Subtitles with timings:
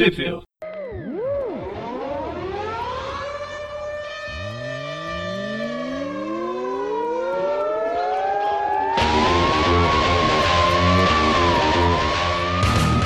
[0.00, 0.40] Trivia.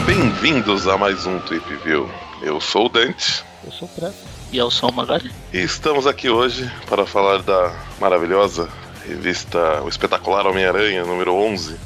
[0.07, 2.09] Bem-vindos a mais um Trip View.
[2.41, 3.45] Eu sou o Dante.
[3.65, 4.15] Eu sou o Pressa.
[4.53, 5.33] E eu sou o Magari.
[5.53, 8.69] E estamos aqui hoje para falar da maravilhosa
[9.05, 11.77] revista O Espetacular Homem-Aranha, número 11,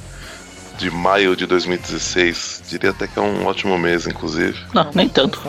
[0.78, 2.62] de maio de 2016.
[2.68, 4.56] Diria até que é um ótimo mês, inclusive.
[4.72, 5.42] Não, nem tanto.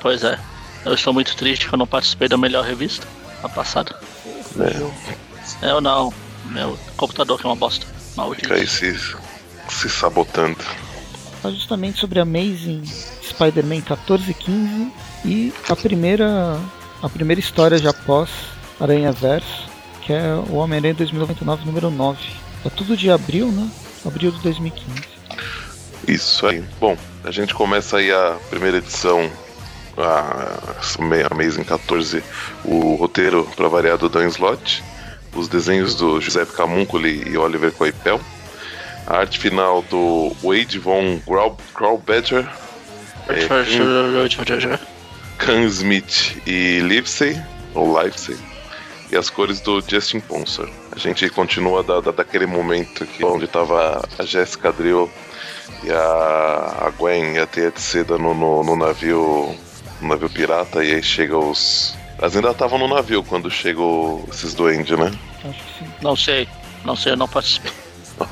[0.00, 0.38] Pois é.
[0.84, 3.06] Eu estou muito triste que eu não participei da melhor revista,
[3.42, 3.98] a passada.
[5.62, 6.12] É, Eu não.
[6.46, 7.86] Meu computador que é uma bosta.
[8.16, 8.42] Maldito.
[8.48, 8.96] fica aí se,
[9.68, 10.58] se sabotando.
[11.42, 12.84] Fala justamente sobre Amazing
[13.22, 14.92] Spider-Man 1415
[15.24, 16.60] e a primeira
[17.02, 18.30] a primeira história já pós
[18.80, 19.66] Aranha Verso,
[20.02, 22.18] que é o Homem-Aranha 2099 número 9.
[22.64, 23.68] É tudo de abril, né?
[24.04, 25.02] Abril de 2015.
[26.06, 26.62] Isso aí.
[26.78, 29.30] Bom, a gente começa aí a primeira edição,
[29.96, 30.74] a
[31.30, 32.22] Amazing 14,
[32.64, 34.82] o roteiro para variar do Dan Slott,
[35.34, 38.20] os desenhos do Giuseppe Camuncoli e Oliver Coipel,
[39.06, 42.46] a arte final do Wade von Grau- Graubadger,
[43.28, 43.46] é,
[45.38, 47.40] Can Smith e Livesey,
[47.74, 48.36] ou Livesey,
[49.10, 50.68] e as cores do Justin Ponsor.
[50.94, 55.10] A gente continua da, da- daquele momento que, onde tava a Jessica Drill
[55.82, 59.56] e a, a Gwen e a Teia de Seda no, no, no navio
[60.00, 61.94] no navio pirata, e aí chega os.
[62.18, 65.10] Elas ainda estavam no navio quando chegou esses duendes, né?
[66.00, 66.48] Não sei.
[66.84, 67.72] Não sei, eu não participei.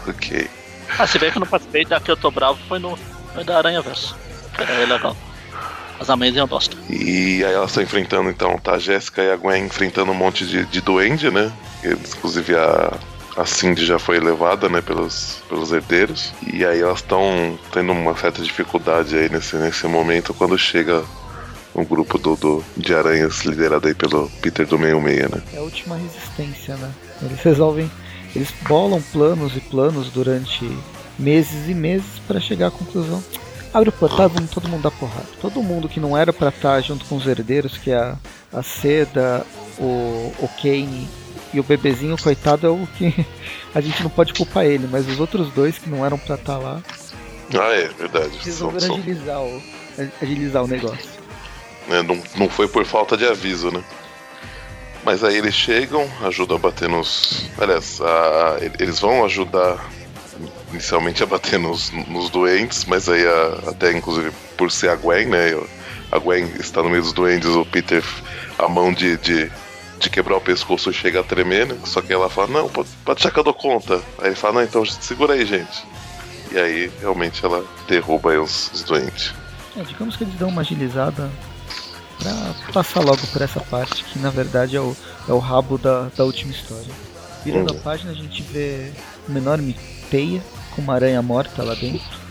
[0.06, 0.48] Ok.
[0.98, 2.96] Ah, se bem que eu não participei da que eu tô bravo foi no.
[3.34, 4.14] Foi da Aranha Verso.
[4.58, 5.16] Era legal.
[6.03, 6.77] As Amazing eu gosto.
[6.91, 10.45] E aí elas estão enfrentando, então, tá a Jéssica e a Gwen enfrentando um monte
[10.45, 11.53] de, de duende, né?
[11.81, 12.92] Eles, inclusive a,
[13.36, 16.33] a Cindy já foi levada, né, pelos, pelos herdeiros.
[16.53, 21.05] E aí elas estão tendo uma certa dificuldade aí nesse, nesse momento quando chega
[21.73, 25.42] um grupo do, do, de aranhas liderado aí pelo Peter do 66, né?
[25.55, 26.91] É a última resistência, né?
[27.23, 27.89] Eles resolvem,
[28.35, 30.68] eles bolam planos e planos durante
[31.17, 33.23] meses e meses para chegar à conclusão.
[33.74, 35.27] Abre o portal e vamos todo mundo dar porrada.
[35.40, 38.16] Todo mundo que não era pra estar junto com os herdeiros, que é a,
[38.52, 39.46] a Seda,
[39.78, 41.08] o, o Kane
[41.55, 43.27] e o bebezinho, coitado, é o que
[43.74, 46.58] a gente não pode culpar ele, mas os outros dois que não eram pra estar
[46.58, 46.82] lá
[47.55, 48.32] Ah, é, verdade.
[48.44, 49.62] Resolveram agilizar o,
[50.20, 51.11] agilizar o negócio.
[51.88, 53.82] né, não, não foi por falta de aviso, né?
[55.05, 57.50] Mas aí eles chegam, ajudam a bater nos.
[57.58, 59.84] Aliás, a- eles vão ajudar
[60.72, 65.27] inicialmente a bater nos, nos doentes, mas aí a- até inclusive por ser a Gwen,
[65.27, 65.58] né?
[66.10, 68.02] A Gwen está no meio dos doentes, o Peter,
[68.58, 69.50] a mão de, de,
[69.98, 71.77] de quebrar o pescoço chega a tremer, né?
[71.84, 73.96] Só que ela fala, não, pode, pode deixar que eu dou conta.
[74.18, 75.84] Aí ele fala, não, então segura aí, gente.
[76.50, 79.32] E aí realmente ela derruba aí os, os doentes.
[79.77, 81.30] É, digamos que eles dão uma agilizada
[82.18, 84.94] pra passar logo por essa parte, que na verdade é o,
[85.28, 86.92] é o rabo da, da última história.
[87.44, 87.77] Virando Hum.
[87.78, 88.92] a página, a gente vê
[89.27, 89.74] uma enorme
[90.11, 90.42] teia
[90.74, 92.22] com uma aranha morta lá dentro.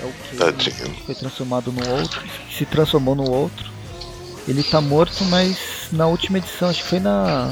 [0.00, 0.94] É o que Tadinho.
[1.06, 2.20] foi transformado no outro,
[2.56, 3.70] se transformou no outro.
[4.46, 7.50] Ele tá morto, mas na última edição, acho que foi na.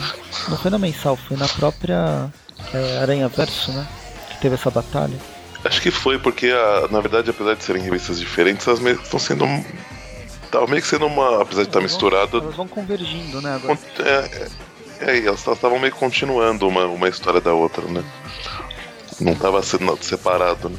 [0.48, 2.30] Não foi na mensal, foi na própria
[2.72, 3.86] é, Aranha Verso, né?
[4.30, 5.16] Que teve essa batalha.
[5.64, 9.04] Acho que foi, porque a- na verdade, apesar de serem revistas diferentes, elas meio que
[9.04, 9.44] estão sendo.
[10.52, 11.42] Tava meio que sendo uma.
[11.42, 12.38] Apesar de estar vão- misturado.
[12.38, 13.54] Elas vão convergindo, né?
[13.56, 13.78] Agora.
[13.98, 14.48] É,
[15.00, 18.04] é, é, elas estavam meio continuando uma, uma história da outra, né?
[19.20, 20.78] Não tava sendo separado, né?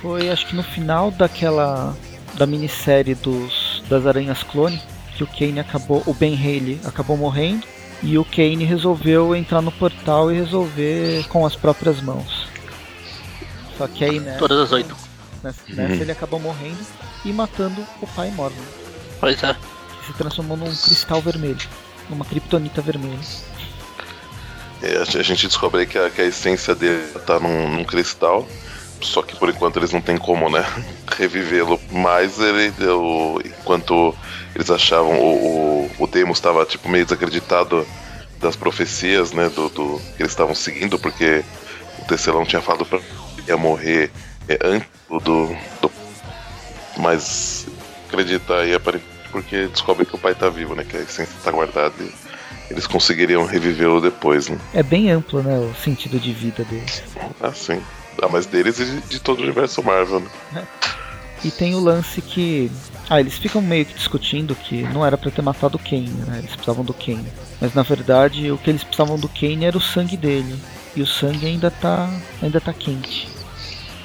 [0.00, 1.94] Foi acho que no final daquela
[2.34, 4.80] da minissérie dos das aranhas clone
[5.16, 7.66] que o Kane acabou, o Ben Haley acabou morrendo
[8.02, 12.48] e o Kane resolveu entrar no portal e resolver com as próprias mãos.
[13.78, 14.94] Só que aí né, Todas as oito.
[15.42, 16.84] nessa, nessa ele acabou morrendo
[17.24, 18.56] e matando o pai Morgan,
[19.20, 19.54] Pois é.
[19.54, 21.58] que se transformou num cristal vermelho,
[22.10, 23.18] numa kryptonita vermelha.
[24.84, 28.46] É, a gente descobre que a, que a essência dele tá num, num cristal.
[29.00, 30.64] Só que por enquanto eles não tem como, né?
[31.16, 31.80] Revivê-lo.
[31.90, 32.72] Mas ele.
[33.60, 34.14] Enquanto
[34.54, 35.18] eles achavam.
[35.18, 37.86] O, o, o Deimos estava tipo, meio desacreditado
[38.40, 39.48] das profecias, né?
[39.48, 41.42] Do, do- que eles estavam seguindo, porque
[41.98, 43.00] o Tecelão tinha falado pra
[43.46, 44.10] ia morrer
[44.48, 45.20] é, antes do,
[45.80, 45.90] do.
[46.96, 47.66] Mas
[48.08, 50.84] acredita aí aparentemente porque descobre que o pai tá vivo, né?
[50.84, 52.12] Que a essência tá guardada e
[52.70, 54.58] eles conseguiriam revivê-lo depois, né?
[54.72, 57.02] É bem amplo, né, o sentido de vida deles.
[57.40, 57.80] Ah, sim.
[58.22, 60.22] Ah, mas deles e de, todo o universo Marvel,
[60.52, 60.66] né?
[61.44, 62.70] E tem o lance que.
[63.10, 66.38] Ah, eles ficam meio que discutindo que não era pra ter matado o Kane, né?
[66.38, 67.26] Eles precisavam do Kane.
[67.60, 70.58] Mas na verdade o que eles precisavam do Kane era o sangue dele.
[70.96, 72.08] E o sangue ainda tá.
[72.40, 73.28] ainda tá quente.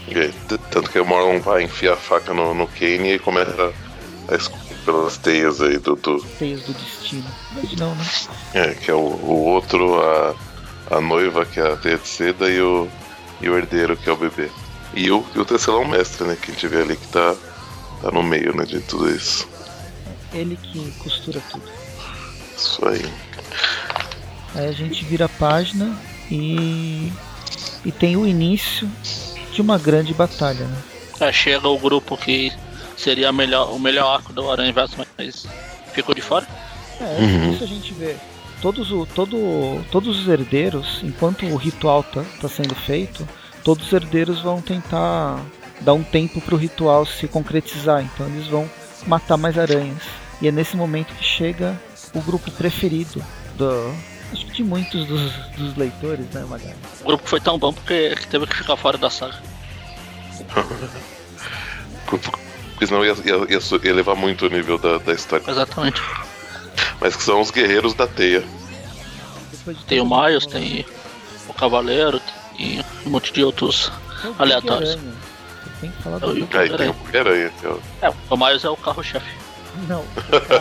[0.09, 0.31] É,
[0.71, 3.71] tanto que o Morlon vai enfiar a faca no, no Kane e começa
[4.27, 7.25] a escorrer pelas teias aí do, do- Teias do destino.
[7.53, 8.05] Mas não, né?
[8.53, 10.35] É, que é o, o outro, a,
[10.97, 12.87] a noiva, que é a teia de seda, e o,
[13.41, 14.49] e o herdeiro, que é o bebê.
[14.93, 16.35] E o, e o tecelão mestre, né?
[16.41, 17.35] Que a gente vê ali que tá,
[18.01, 18.65] tá no meio, né?
[18.65, 19.47] De tudo isso.
[20.33, 21.63] Ele que costura tudo.
[22.57, 23.05] Isso aí.
[24.55, 25.95] Aí a gente vira a página
[26.31, 27.11] e.
[27.85, 28.89] E tem o início
[29.53, 30.77] de uma grande batalha, né?
[31.21, 32.51] É, chega o grupo que
[32.99, 35.45] seria melhor, o melhor arco do Aranha Verso, mas
[35.93, 36.45] ficou de fora.
[36.99, 37.53] É, Uhum.
[37.53, 38.15] isso a gente vê.
[38.61, 43.25] Todos, o, todo, todos os herdeiros, enquanto o ritual tá, tá sendo feito,
[43.63, 45.39] todos os herdeiros vão tentar
[45.79, 48.03] dar um tempo pro ritual se concretizar.
[48.03, 48.69] Então eles vão
[49.07, 50.03] matar mais aranhas.
[50.41, 51.79] E é nesse momento que chega
[52.13, 53.23] o grupo preferido
[53.55, 53.93] do.
[54.33, 56.75] Acho que de muitos dos, dos leitores, né, Magali?
[57.01, 59.41] O grupo foi tão bom porque que teve que ficar fora da saga.
[62.79, 65.43] Porque senão ia, ia, ia su- ia levar muito o nível da, da história.
[65.51, 66.01] Exatamente.
[67.01, 68.41] Mas que são os guerreiros da teia.
[69.85, 70.85] Tem o Miles, tem
[71.49, 72.21] o Cavaleiro,
[72.57, 73.91] tem um monte de outros.
[74.39, 74.97] Aleatórios.
[75.81, 78.37] Tem que falar É do o- Bug- Aí tem o Homem-Aranha, é o- É, o
[78.37, 79.27] Miles é o carro-chefe.
[79.89, 80.03] Não.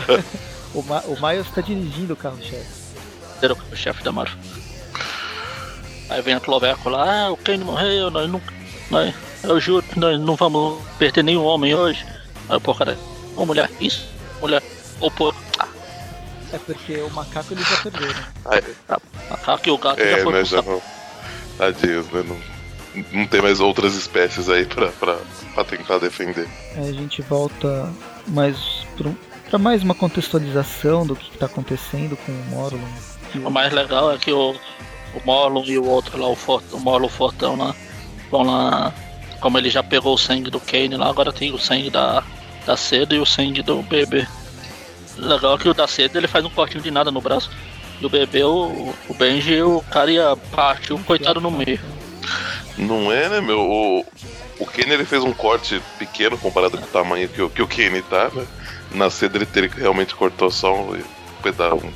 [0.74, 2.66] o, Ma o Miles tá dirigindo o carro-chefe.
[3.40, 4.36] Era o carro-chefe da Marvel.
[6.10, 8.52] Aí vem a Cloveco lá, ah, o Kane morreu, nós nunca.
[8.90, 12.04] Nós, eu juro que nós não vamos perder nenhum homem hoje.
[12.48, 12.98] Aí o porco cara,
[13.36, 14.06] ô mulher, isso,
[14.40, 14.62] mulher,
[15.00, 15.66] ô porco, ah,
[16.52, 18.14] É porque o macaco eles já perderam.
[19.30, 20.38] macaco e o gato já É, foi né?
[20.40, 20.82] pro Já não.
[21.58, 22.24] Tadinhos, né?
[22.26, 25.18] Não, não tem mais outras espécies aí pra, pra,
[25.54, 26.48] pra tentar defender.
[26.76, 27.92] Aí a gente volta
[28.28, 28.56] mais
[28.96, 29.16] pra, um-
[29.50, 32.78] pra mais uma contextualização do que, que tá acontecendo com o Morlon.
[33.32, 36.64] Que O mais legal é que o, o Morlon e o outro lá, o, Fort,
[36.72, 37.74] o Morlon Fortão lá,
[38.30, 38.94] vão lá.
[39.40, 42.22] Como ele já pegou o sangue do Kane lá, agora tem o sangue da,
[42.66, 44.26] da seda e o sangue do bebê.
[45.16, 47.50] Legal é que o da seda ele faz um cortinho de nada no braço.
[48.00, 51.80] E o bebê, o, o Benji, o cara ia partir o coitado no meio.
[52.76, 53.58] Não é, né, meu?
[53.60, 54.06] O,
[54.60, 57.66] o Kenny ele fez um corte pequeno comparado com o tamanho que, o- que o
[57.66, 58.46] Kenny tá, né?
[58.92, 61.02] Na seda ele, ele realmente cortou só um
[61.42, 61.92] pedaço, um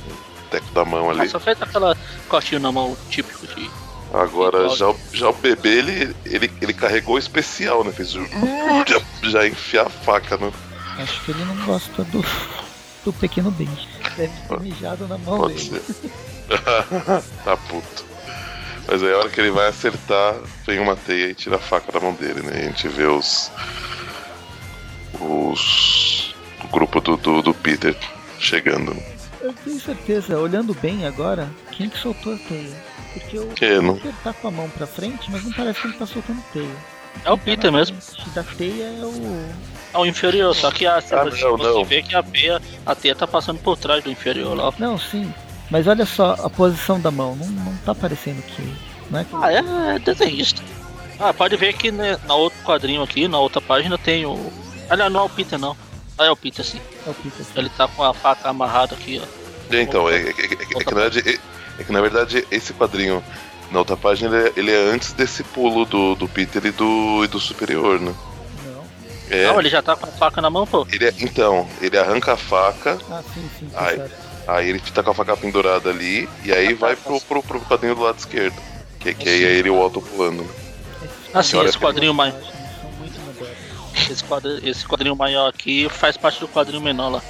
[0.51, 1.21] teco da mão ali.
[1.21, 1.97] Ah, Só fez aquela
[2.27, 3.69] cortinho na mão típico de.
[4.13, 7.91] Agora já, o- já o bebê ele, ele, ele carregou o especial, né?
[7.91, 8.21] Fez o-
[8.87, 10.51] já, já enfiar a faca, né?
[10.99, 12.23] Acho que ele não gosta do,
[13.03, 13.87] do pequeno Benji.
[14.15, 15.83] Deve ter mijado na mão Pode dele.
[15.83, 16.11] ser.
[17.43, 18.05] tá puto.
[18.87, 20.35] Mas aí a hora que ele vai acertar,
[20.67, 22.51] vem uma teia e tira a faca da mão dele, né?
[22.55, 23.49] E a gente vê os.
[25.19, 26.35] Os.
[26.63, 27.95] O grupo do, do, do Peter
[28.39, 28.95] chegando.
[29.41, 32.92] Eu tenho certeza, olhando bem agora, quem que soltou a teia?
[33.13, 33.37] Porque
[33.69, 36.05] o não- Peter tá com a mão pra frente, mas não parece que ele tá
[36.05, 36.69] soltando teia.
[37.25, 37.97] É o tá Peter mesmo.
[38.33, 39.49] Da teia é o.
[39.93, 43.15] É o inferior, só que a, Ah, você, não, vê que a teia, a teia
[43.15, 44.73] tá passando por trás do inferior lá.
[44.79, 45.31] Não, sim.
[45.69, 47.35] Mas olha só a posição da mão.
[47.35, 48.73] Não, não tá parecendo que.
[49.11, 49.35] Não é que.
[49.35, 50.61] Ah, é, é desenhista.
[51.19, 54.51] Ah, pode ver que né, na outro quadrinho aqui, na outra página, tem o.
[54.89, 55.77] Aliás, não é o Peter não.
[56.17, 56.81] Ah, é o Peter sim.
[57.05, 57.45] É o Peter.
[57.55, 59.43] Ele tá com a faca amarrada aqui, ó.
[59.75, 61.39] Então, é, é- é- é que, é que na verdade,
[61.83, 63.23] é, é que na verdade esse quadrinho
[63.71, 67.23] na outra página ele é, ele é antes desse pulo do, do Peter e do,
[67.23, 68.13] e do superior, né?
[68.65, 68.83] Não.
[69.29, 69.47] É.
[69.47, 70.85] Não, ele já tá com a faca na mão, pô.
[70.91, 73.95] Ele é- então, ele arranca a faca, Ah, sim, sim, sim, Ai.
[73.97, 74.13] certo.
[74.47, 77.95] aí ele tá com a faca pendurada ali, e aí vai pro, pro, pro quadrinho
[77.95, 78.55] do lado esquerdo.
[78.99, 80.45] Que, que aí é ele e o Otto pulando.
[81.33, 82.47] Ah, sim, esse quadrinho modernos.
[84.09, 87.21] Esse, quadri- esse quadrinho maior aqui faz parte do quadrinho menor lá.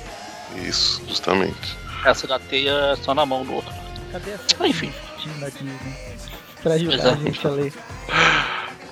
[0.55, 1.77] Isso, justamente.
[2.05, 3.73] Essa da teia é só na mão do outro.
[4.13, 4.93] Cadê essa enfim.
[5.39, 5.73] da Disney?
[6.61, 7.09] Pra ajudar Exato.
[7.09, 7.73] a gente a ler.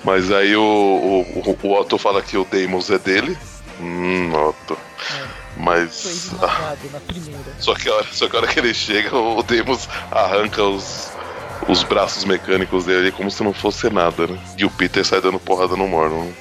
[0.04, 3.38] Mas aí o, o, o- o Otto fala que o Deimos é dele.
[3.80, 4.76] Hum, Otto.
[5.14, 5.24] É,
[5.56, 6.04] Mas.
[6.04, 7.40] esmagado na primeira.
[7.58, 11.10] Só que, a hora, só que a hora que ele chega, o Deimos arranca os,
[11.68, 14.38] os braços mecânicos dele ali como se não fosse nada, né?
[14.58, 16.24] E o Peter sai dando porrada no Morlon.
[16.24, 16.32] né?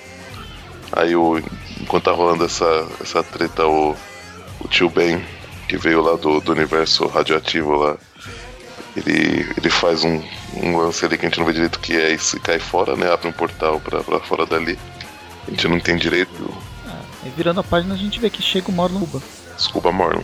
[0.93, 1.37] Aí, o,
[1.79, 3.95] enquanto tá rolando essa, essa treta, o,
[4.59, 5.23] o tio Ben,
[5.69, 7.95] que veio lá do, do universo radioativo lá,
[8.95, 10.21] ele, ele faz um,
[10.55, 12.59] um lance ali que a gente não vê direito o que é e se cai
[12.59, 13.11] fora, né?
[13.11, 14.77] Abre um portal pra, pra fora dali.
[15.47, 16.53] A gente não entende direito.
[16.85, 19.21] Ah, aí virando a página a gente vê que chega o Morlon Uba.
[19.55, 20.23] Desculpa, Morlon.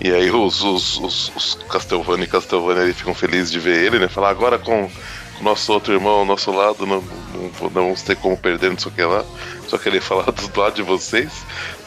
[0.00, 3.98] E aí os, os, os, os Castlevania e Castlevania ali ficam felizes de ver ele,
[3.98, 4.08] né?
[4.08, 4.90] Falar agora com
[5.40, 7.02] o nosso outro irmão ao nosso lado, não,
[7.34, 9.24] não, não vamos ter como perder, não sei o que lá.
[9.68, 11.30] Só que ele falar do lado de vocês.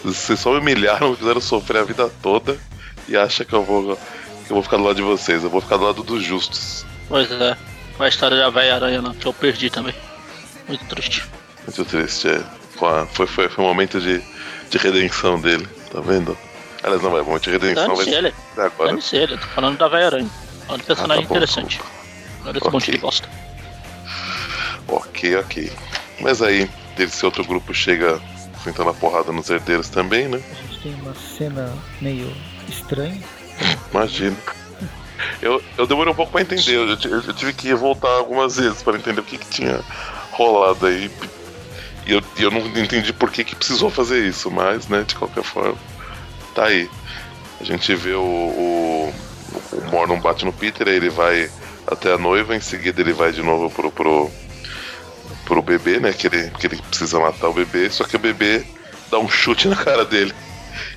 [0.03, 2.57] Vocês só me humilharam, me fizeram sofrer a vida toda
[3.07, 3.97] e acha que eu vou.
[4.49, 6.85] Eu vou ficar do lado de vocês, eu vou ficar do lado dos justos.
[7.07, 7.57] Pois é.
[7.97, 9.93] Com a história da velha aranha lá, que eu perdi também.
[10.67, 11.25] Muito triste.
[11.67, 12.43] Muito triste, é.
[13.13, 14.21] Foi, foi, foi um momento de,
[14.69, 16.37] de redenção dele, tá vendo?
[16.81, 18.33] Aliás, não vai, um momento de redenção vai ser ele.
[18.57, 18.89] agora.
[18.89, 20.29] Dane-se ele, tô falando da Gaia Aranha.
[20.67, 21.81] Olha que personagem ah, tá interessante.
[22.45, 22.71] Olha esse okay.
[22.71, 23.29] monte de bosta.
[24.87, 25.71] Ok, ok.
[26.19, 28.19] Mas aí, desse outro grupo chega
[28.55, 30.41] enfrentando a porrada nos herdeiros também, né?
[30.51, 32.31] A gente tem uma cena meio
[32.67, 33.21] estranha.
[33.91, 34.35] Imagina.
[35.41, 38.97] Eu, eu demorei um pouco pra entender, eu, eu, tive que voltar algumas vezes para
[38.97, 39.79] entender o que, que tinha
[40.31, 41.11] rolado aí.
[42.05, 45.43] E eu, eu não entendi por que, que precisou fazer isso, mas, né, de qualquer
[45.43, 45.75] forma,
[46.53, 46.89] tá aí.
[47.59, 49.13] A gente vê o, o,
[49.71, 51.49] o bate no Peter, aí ele vai
[51.87, 54.31] até a noiva, em seguida ele vai de novo pro, pro,
[55.45, 56.11] pro bebê, né?
[56.13, 58.65] Que ele, que ele precisa matar o bebê, só que o bebê
[59.09, 60.33] dá um chute na cara dele.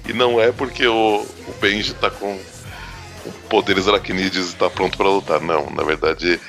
[0.08, 2.38] E não é porque o, o Benji tá com
[3.48, 5.40] poderes aracnídeos e tá pronto para lutar.
[5.40, 6.40] Não, na verdade,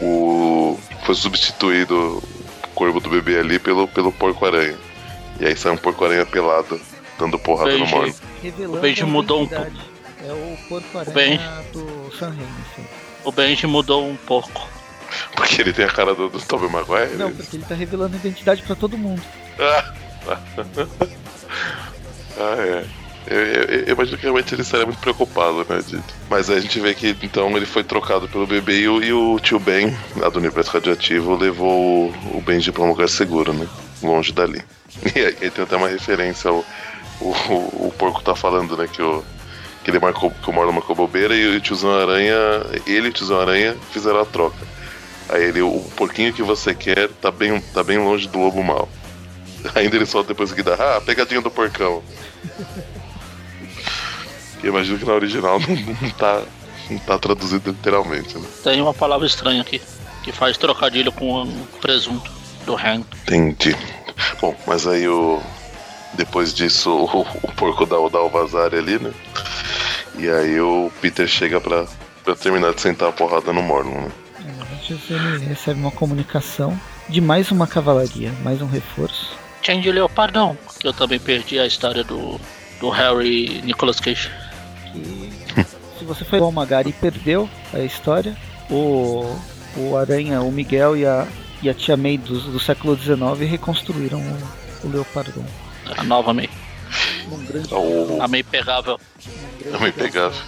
[0.00, 2.22] o foi substituído
[2.64, 4.76] o corpo do bebê ali pelo, pelo porco-aranha.
[5.38, 6.80] E aí sai um porco-aranha pelado,
[7.18, 8.14] dando porrada Benji, no Morno.
[8.68, 9.72] O Benji mudou um pouco.
[10.22, 12.88] É o porco-aranha do San Remo,
[13.24, 14.68] O Benji mudou um pouco.
[15.34, 17.16] Porque ele tem a cara do, do Tobey Maguire?
[17.16, 19.22] Não, porque ele tá revelando a identidade pra todo mundo.
[22.38, 22.99] ah, é.
[23.30, 25.80] Eu, eu, eu, imagino que realmente ele estaria muito preocupado, né?
[25.86, 26.00] De...
[26.28, 29.38] Mas a gente vê que então ele foi trocado pelo bebê e o, e o
[29.38, 33.68] tio Ben, lá do universo radioativo, levou o, o Benji pra um lugar seguro, né?
[34.02, 34.60] Longe dali.
[35.14, 36.64] E aí tem até uma referência ao.
[37.20, 38.88] O, o, o porco tá falando, né?
[38.92, 39.24] Que o,
[39.84, 42.34] que ele marcou, que o Marlon marcou bobeira e o tiozão Aranha,
[42.86, 44.66] ele e o tiozão Aranha fizeram a troca.
[45.28, 48.88] Aí ele, o porquinho que você quer tá bem, tá bem longe do lobo mal.
[49.76, 52.02] Ainda ele solta depois que dá, ah, pegadinha do porcão.
[54.60, 56.42] Que imagino que na original não, não, tá,
[56.90, 58.46] não tá traduzido literalmente, né?
[58.62, 59.80] Tem uma palavra estranha aqui,
[60.22, 62.30] que faz trocadilho com o presunto
[62.66, 63.02] do Han.
[63.22, 63.76] Entendi.
[64.40, 65.40] Bom, mas aí o.
[66.14, 69.12] Depois disso, o, o porco dá, dá o vazar ali, né?
[70.18, 71.86] E aí o Peter chega pra,
[72.24, 74.10] pra terminar de sentar a porrada no Mormon, né?
[75.08, 79.38] ele recebe uma comunicação de mais uma cavalaria, mais um reforço.
[79.62, 82.40] Change Leopardão, que eu também perdi a história do,
[82.80, 84.30] do Harry Nicolas Cage.
[84.92, 85.64] Que,
[85.98, 88.36] se você foi ao Magari e perdeu a história,
[88.70, 89.36] o,
[89.76, 91.26] o Aranha, o Miguel e a,
[91.62, 95.44] e a Tia May do, do século XIX reconstruíram o, o Leopardão.
[95.96, 96.48] A nova May.
[97.30, 98.20] Um grande, oh.
[98.20, 98.98] A May pegável.
[99.66, 100.40] Um a May pegável.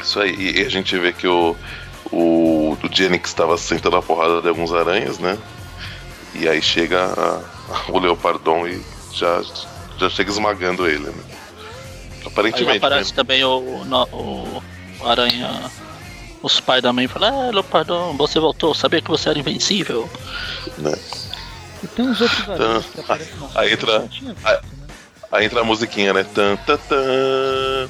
[0.00, 1.56] Isso aí, e a gente vê que o,
[2.10, 5.38] o, o Jennings estava sentando a porrada de alguns aranhas, né?
[6.34, 7.40] E aí chega a,
[7.72, 9.42] a, o Leopardon e já,
[9.98, 11.24] já chega esmagando ele, né?
[12.26, 12.70] Aparentemente.
[12.70, 13.16] Aí aparece né?
[13.16, 14.62] também o, no, o
[15.06, 15.70] Aranha.
[16.42, 20.08] Os pais da mãe falam, ah, Leopardon, você voltou, sabia que você era invencível.
[20.76, 20.92] Né?
[21.82, 24.00] E tem uns outros aranhas então, que aparecem Aí entra.
[24.00, 24.34] Visto, né?
[25.32, 26.22] Aí entra a musiquinha, né?
[26.22, 27.88] Tan, tan, tan,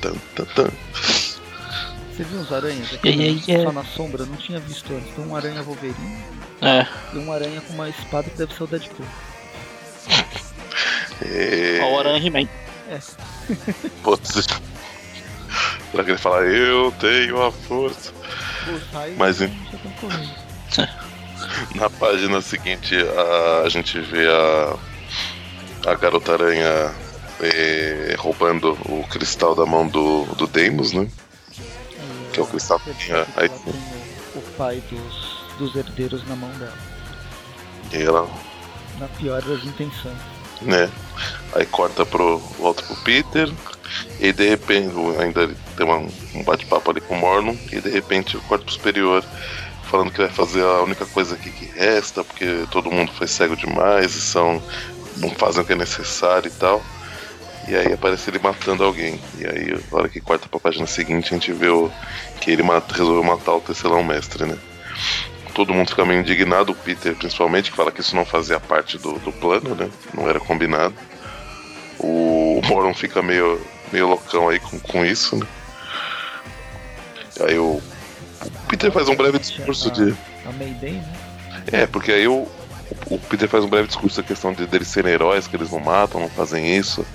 [0.00, 0.70] tan, tan, tan.
[2.10, 3.64] Você viu uns aranhas aqui yeah, yeah, yeah.
[3.64, 4.26] só na sombra?
[4.26, 5.14] não tinha visto antes.
[5.14, 6.22] Tem um aranha Wolverine
[6.60, 6.86] é.
[7.14, 9.06] e um aranha com uma espada que deve ser o Deadpool.
[11.24, 11.80] É...
[11.84, 12.48] o aranha He-Man.
[12.92, 13.00] É.
[14.02, 14.46] Putz.
[15.90, 18.12] Pra que ele falar, eu tenho a força.
[19.16, 19.50] Mas em...
[21.74, 24.76] na página seguinte a, a gente vê a
[25.86, 26.94] a garota aranha
[27.40, 31.08] é, roubando o cristal da mão do, do Deimos, né?
[32.32, 33.26] que é o cristal que tinha.
[33.36, 33.48] Aí...
[33.48, 36.78] O, o pai dos, dos herdeiros na mão dela.
[37.92, 38.28] E ela.
[38.98, 40.16] Na pior das intenções.
[40.64, 40.90] Né?
[41.54, 42.38] Aí corta pro.
[42.58, 43.52] volta pro Peter.
[44.18, 44.90] E de repente
[45.20, 45.98] ainda tem uma,
[46.34, 47.54] um bate-papo ali com o Morlon.
[47.70, 49.24] E de repente o quarto superior
[49.84, 53.54] falando que vai fazer a única coisa aqui que resta, porque todo mundo foi cego
[53.54, 54.62] demais e são
[55.18, 56.82] não fazem o que é necessário e tal.
[57.68, 59.20] E aí aparece ele matando alguém.
[59.38, 61.90] E aí, na hora que corta pra página seguinte, a gente vê o,
[62.40, 64.56] que ele mata, resolveu matar o tecelão mestre, né?
[65.54, 68.98] Todo mundo fica meio indignado, o Peter principalmente, que fala que isso não fazia parte
[68.98, 69.90] do, do plano, né?
[70.14, 70.94] Não era combinado.
[71.98, 73.60] O Moron fica meio,
[73.92, 75.46] meio loucão aí com, com isso, né?
[77.40, 77.80] Aí o,
[78.44, 80.14] o Peter faz um breve discurso de.
[80.46, 81.14] A Mayday, né?
[81.70, 82.48] É, porque aí o,
[83.06, 85.80] o Peter faz um breve discurso da questão de deles serem heróis, que eles não
[85.80, 87.06] matam, não fazem isso.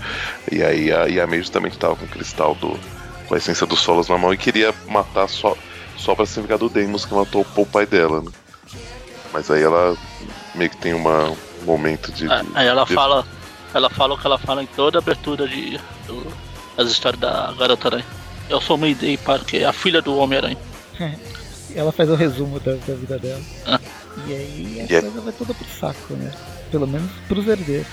[0.52, 2.80] E aí a, e a May justamente estava com o cristal do.
[3.28, 5.58] com a essência dos solos na mão e queria matar só,
[5.98, 8.32] só pra se vingar do Deimos que matou o pai dela, né?
[9.34, 9.96] Mas aí ela
[10.56, 12.32] meio que tem uma, um momento de.
[12.32, 12.94] É, aí ela de...
[12.94, 13.26] fala.
[13.74, 15.80] Ela fala o que ela fala em toda a abertura de.
[16.06, 16.26] Do,
[16.78, 18.06] as histórias da Garota Aranha.
[18.50, 20.58] Eu sou Mayday Parker, a filha do Homem-Aranha.
[21.76, 23.42] ela faz o resumo da, da vida dela.
[23.66, 23.80] Ah.
[24.26, 26.32] E aí a é- coisa vai toda pro saco, né?
[26.72, 27.88] Pelo menos pros herdeiros.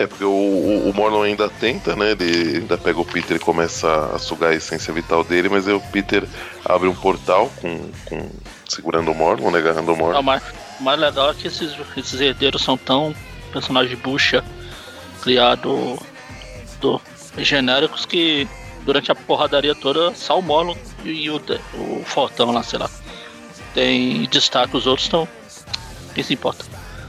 [0.00, 2.12] É, porque o, o, o Morlon ainda tenta, né?
[2.12, 5.74] Ele ainda pega o Peter e começa a sugar a essência vital dele, mas aí
[5.74, 6.26] o Peter
[6.64, 8.30] abre um portal com, com
[8.66, 9.58] segurando o Morlon, né?
[9.58, 10.20] Agarrando o Morlon.
[10.20, 10.42] O mais,
[10.78, 13.14] o mais legal é que esses, esses herdeiros são tão
[13.52, 14.42] personagens bucha
[15.20, 15.98] criado
[16.80, 16.98] do,
[17.36, 18.48] genéricos que
[18.86, 21.36] durante a porradaria toda só o Morlon e, o,
[21.74, 22.88] o Fortão lá, sei lá.
[23.74, 25.28] Tem destaque, os outros estão.
[26.14, 26.64] Quem se importa?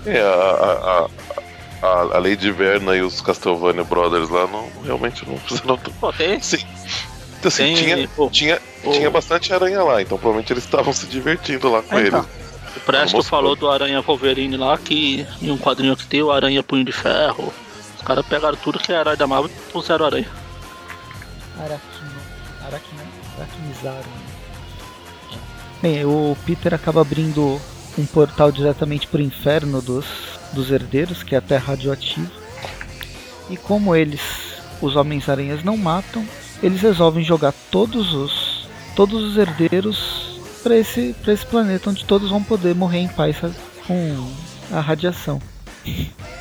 [0.05, 1.09] É, a, a,
[1.81, 5.95] a, a, a Lady Verna e os Castlevania Brothers lá não, realmente não fizeram tudo.
[5.99, 6.39] Pô, tem.
[6.41, 6.57] Sim.
[7.39, 10.93] Então, assim, tem tinha, pô, tinha, o- tinha bastante aranha lá, então provavelmente eles estavam
[10.93, 12.09] se divertindo lá com Ah, eles.
[12.13, 12.25] então.
[12.75, 16.61] o Presto falou do Aranha Wolverine lá, que em um quadrinho que tem o Aranha
[16.63, 17.51] Punho de Ferro.
[17.97, 20.27] Os caras pegaram tudo que é herói da Marvel e puseram aranha.
[21.59, 22.11] Araquino.
[22.65, 23.01] Araquino.
[23.37, 24.09] Araquinizaram.
[25.81, 27.59] Bem, o Peter acaba abrindo
[27.97, 30.05] um portal diretamente pro inferno dos,
[30.53, 32.31] dos herdeiros, que é a Terra Radioativa.
[33.49, 34.21] E como eles,
[34.81, 36.25] os Homens-Aranhas, não matam,
[36.61, 38.51] eles resolvem jogar todos os
[38.95, 43.37] todos os herdeiros para esse, pra esse planeta, onde todos vão poder morrer em paz
[43.87, 44.31] com
[44.71, 45.41] a radiação.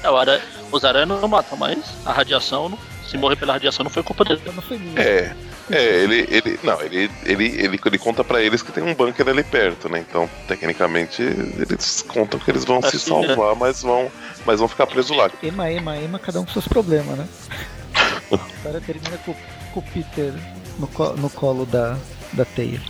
[0.02, 0.40] É,
[0.70, 2.76] os aranhas não matam, mas a radiação,
[3.08, 4.40] se morrer pela radiação, não foi culpa dele.
[4.42, 5.00] Então não foi minha.
[5.00, 5.34] É,
[5.70, 9.28] é, ele, ele, não, ele, ele, ele, ele conta pra eles que tem um bunker
[9.28, 10.04] ali perto, né?
[10.08, 13.26] Então, tecnicamente, eles contam que eles vão se Assim, né?
[13.28, 14.10] salvar, mas vão,
[14.44, 15.30] mas vão ficar presos lá.
[15.42, 17.28] Ema, ema, ema, cada um com seus problemas, né?
[18.32, 19.34] A história termina com,
[19.72, 20.32] com o Peter
[20.78, 21.96] no, co- no colo da,
[22.32, 22.80] da teia.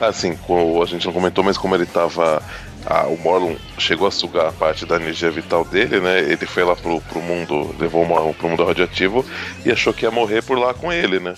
[0.00, 2.42] Assim, como a gente não comentou, mas como ele tava.
[2.84, 6.18] ah, o Morlun chegou a sugar a parte da energia vital dele, né?
[6.18, 9.24] Ele foi lá pro, pro mundo, levou o Morlun pro mundo radioativo
[9.64, 11.34] e achou que ia morrer por lá com ele, né?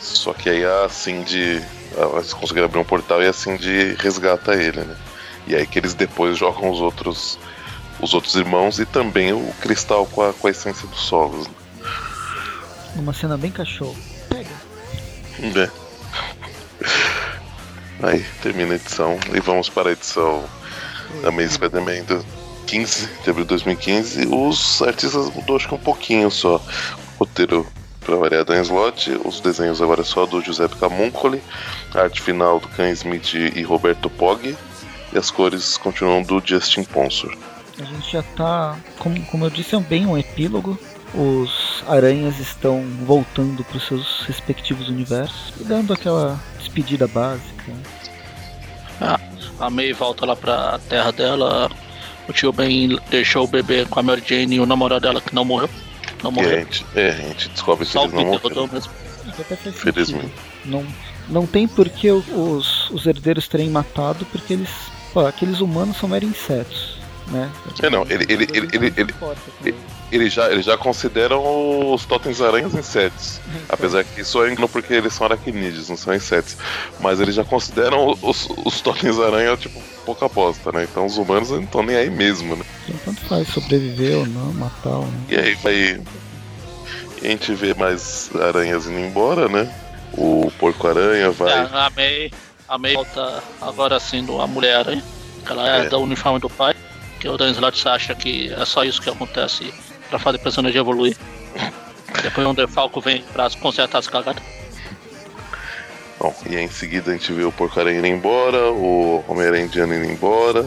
[0.00, 1.62] Só que aí a Cindy.
[2.14, 4.96] Eles conseguiram abrir um portal e a Cindy resgata ele, né?
[5.46, 7.38] E aí que eles depois jogam os outros.
[7.98, 11.48] Os outros irmãos e também o cristal com a, com a essência dos solos.
[12.94, 13.96] Numa cena bem cachorro.
[14.28, 14.50] Pega.
[15.38, 15.70] Né?
[18.02, 20.44] Aí termina a edição e vamos para a edição
[21.26, 22.24] Amazing Spider-Man do
[22.66, 24.26] 15 de abril de 2015.
[24.26, 26.56] Os artistas mudou acho que um pouquinho só.
[26.56, 27.66] O roteiro
[28.06, 31.42] para variar Dan Slott, os desenhos agora só do Giuseppe Camuncoli,
[31.92, 34.56] a arte final do Ken Smith e Roberto Poggi,
[35.12, 37.36] e as cores continuam do Justin Ponsor.
[37.78, 38.78] A gente já tá.
[38.98, 40.78] Como, como eu disse, é bem um epílogo.
[41.14, 47.72] Os aranhas estão voltando para os seus respectivos universos e dando aquela despedida básica.
[49.58, 51.70] A May volta lá pra terra dela.
[52.28, 55.34] O tio Ben deixou o bebê com a Mary Jane e o namorado dela que
[55.34, 55.68] não morreu.
[56.22, 56.58] Não E a morreu.
[56.60, 58.68] gente, é, a gente descobre que o eles não morreram.
[59.72, 60.32] Felizmente.
[60.64, 60.84] Não,
[61.28, 64.70] não tem por que os, os herdeiros terem matado, porque eles.
[65.12, 66.96] Pô, aqueles humanos são meros insetos.
[67.28, 67.50] Né?
[67.82, 69.74] É, não, ele- ele- ele- ele- ele-
[70.16, 73.38] Eles já, eles já consideram os totens aranhas insetos.
[73.68, 76.56] Apesar que isso é engano porque eles são aracnídeos, não são insetos.
[77.00, 80.84] Mas eles já consideram os, os totens aranha, tipo, pouca aposta, né?
[80.90, 82.64] Então os humanos não estão nem aí mesmo, né?
[82.88, 85.24] Então, tanto faz sobreviver ou não, matar ou não.
[85.28, 86.00] E aí vai.
[87.22, 89.70] E a gente vê mais aranhas indo embora, né?
[90.12, 91.52] O porco-aranha vai.
[91.52, 92.30] É, a May,
[92.68, 95.04] a May volta agora sendo a Mulher-Aranha.
[95.44, 95.88] que Ela é, É.
[95.88, 96.74] da uniforme do pai.
[97.20, 99.72] Que o Dan Slott acha que é só isso que acontece
[100.08, 101.16] pra fazer a personagem evoluir.
[102.22, 104.42] Depois o Defalco vem pra consertar as cagadas.
[106.18, 109.94] Bom, e aí em seguida a gente vê o porco-aranha indo embora, o Homem-Aranha indiano
[109.94, 110.66] indo embora.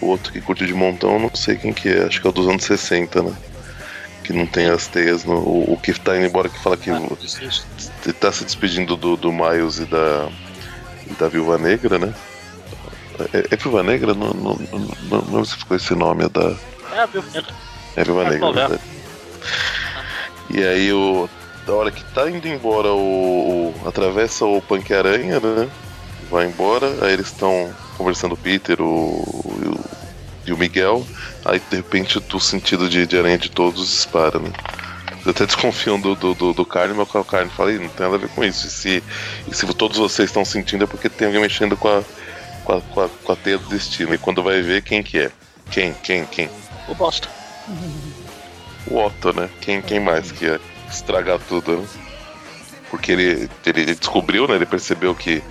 [0.00, 2.32] O outro que curte de montão, não sei quem que é, acho que é o
[2.32, 3.34] dos anos 60, né?
[4.22, 5.36] Que não tem as teias no.
[5.38, 7.00] O, o que tá indo embora que fala que Ah,
[8.20, 10.28] tá se despedindo do, do Miles e da.
[11.06, 12.14] e da Viúva Negra, né?
[13.32, 14.14] É, é Viúva Negra?
[14.14, 14.78] Não, não, não,
[15.10, 16.54] não, não sei se ficou esse nome, é da.
[16.92, 17.24] É, viu?
[17.96, 18.78] É Viúva É, Negra, né?
[20.50, 21.28] E aí o.
[21.66, 23.74] Da hora que tá indo embora o.
[23.84, 25.68] o- atravessa o Punk Aranha, né?
[26.30, 29.80] Vai embora, aí eles estão conversando o Peter, o, e o.
[30.46, 31.04] e o Miguel.
[31.44, 34.50] Aí de repente o sentido de, de aranha de todos dispara, né?
[35.12, 38.04] Eles até desconfiam do, do, do, do Carne, mas o Carne fala, "Ih, não tem
[38.06, 38.66] nada a ver com isso.
[38.66, 39.02] E se,
[39.46, 42.02] e se todos vocês estão sentindo é porque tem alguém mexendo com a,
[42.64, 44.14] com a, com a, com a teia do destino.
[44.14, 45.30] E quando vai ver, quem que é?
[45.70, 45.92] Quem?
[46.02, 46.24] Quem?
[46.26, 46.48] Quem?
[46.88, 47.28] O bosta.
[48.86, 49.48] O Otto, né?
[49.60, 51.86] Quem, quem mais que ia estragar tudo, né?
[52.90, 54.54] Porque ele, ele descobriu, né?
[54.54, 55.42] Ele percebeu que,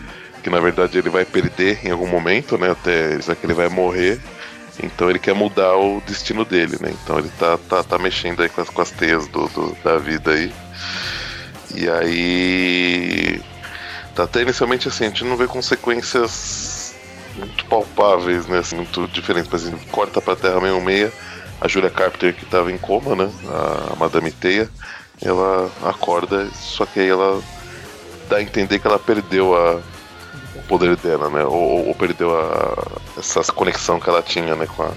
[0.44, 2.72] que na verdade ele vai perder em algum momento, né?
[2.72, 4.20] Até já que ele vai morrer.
[4.82, 6.92] Então ele quer mudar o destino dele, né?
[7.04, 9.98] Então ele tá, tá, tá mexendo aí com as, com as teias do, do- da
[9.98, 10.52] vida aí.
[11.76, 13.42] E aí.
[14.16, 16.96] Tá até inicialmente assim, a gente não vê consequências
[17.36, 18.60] muito palpáveis, né?
[18.60, 19.48] Assim, muito diferentes.
[19.50, 21.12] Por exemplo, corta pra Terra meio meia,
[21.60, 23.32] a Julia Carpenter que tava em coma, né?
[23.92, 24.70] A Madame Teia,
[25.22, 27.42] ela acorda, só que aí ela
[28.30, 29.82] dá a entender que ela perdeu a,
[30.56, 31.44] o poder dela, né?
[31.44, 34.68] Ou, ou perdeu a, essa conexão que ela tinha, né?
[34.68, 34.92] Com, a,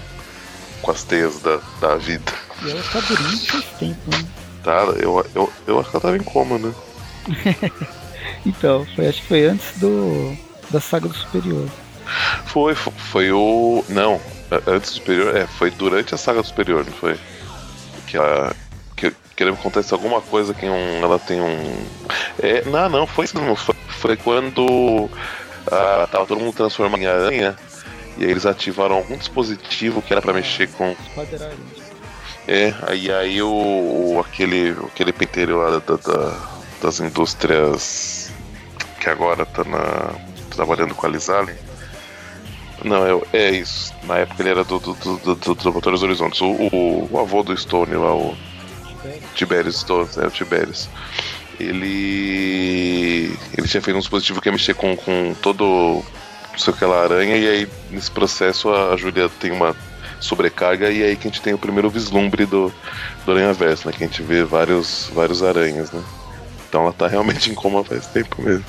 [0.81, 2.31] com as teias da, da vida.
[2.63, 4.25] E ela tá dormindo faz tempo, né?
[4.63, 6.73] Tá, eu, eu, eu acho que ela tava em coma, né?
[8.45, 10.37] então, foi, acho que foi antes do
[10.71, 11.67] da saga do Superior.
[12.45, 13.83] Foi, foi, foi o.
[13.89, 14.19] Não,
[14.67, 17.17] antes do Superior, é, foi durante a saga do Superior, não foi?
[18.07, 18.55] Que ela.
[18.95, 21.85] Que, que acontece alguma coisa que um, ela tem um.
[22.41, 23.37] É, não, não, foi isso.
[23.55, 25.09] Foi, foi quando
[25.67, 27.55] ah, tava todo mundo transformado em aranha
[28.17, 30.95] e aí eles ativaram algum dispositivo que era para mexer com.
[32.47, 36.37] É, aí, aí o, o aquele, aquele penteiro lá da, da,
[36.81, 38.31] das indústrias
[38.99, 40.13] que agora tá na,
[40.49, 41.53] trabalhando com a Lizali.
[42.83, 43.93] Não, é, é isso.
[44.03, 46.41] Na época ele era do, do, do, do, do Motores Horizontes.
[46.41, 48.35] O, o, o, avô do Stone lá, o
[49.35, 50.89] Tiberius Stone, é o Tiberius.
[51.59, 53.35] Ele.
[53.57, 56.03] Ele tinha feito um dispositivo que ia mexer com, com todo.
[56.51, 59.75] Não sei aquela aranha, e aí nesse processo a, a Julia tem uma
[60.19, 62.71] sobrecarga e aí que a gente tem o primeiro vislumbre do,
[63.25, 63.93] do Aranha Verso, né?
[63.97, 66.03] Que a gente vê vários, vários aranhas, né?
[66.67, 68.65] Então ela tá realmente em coma faz tempo mesmo.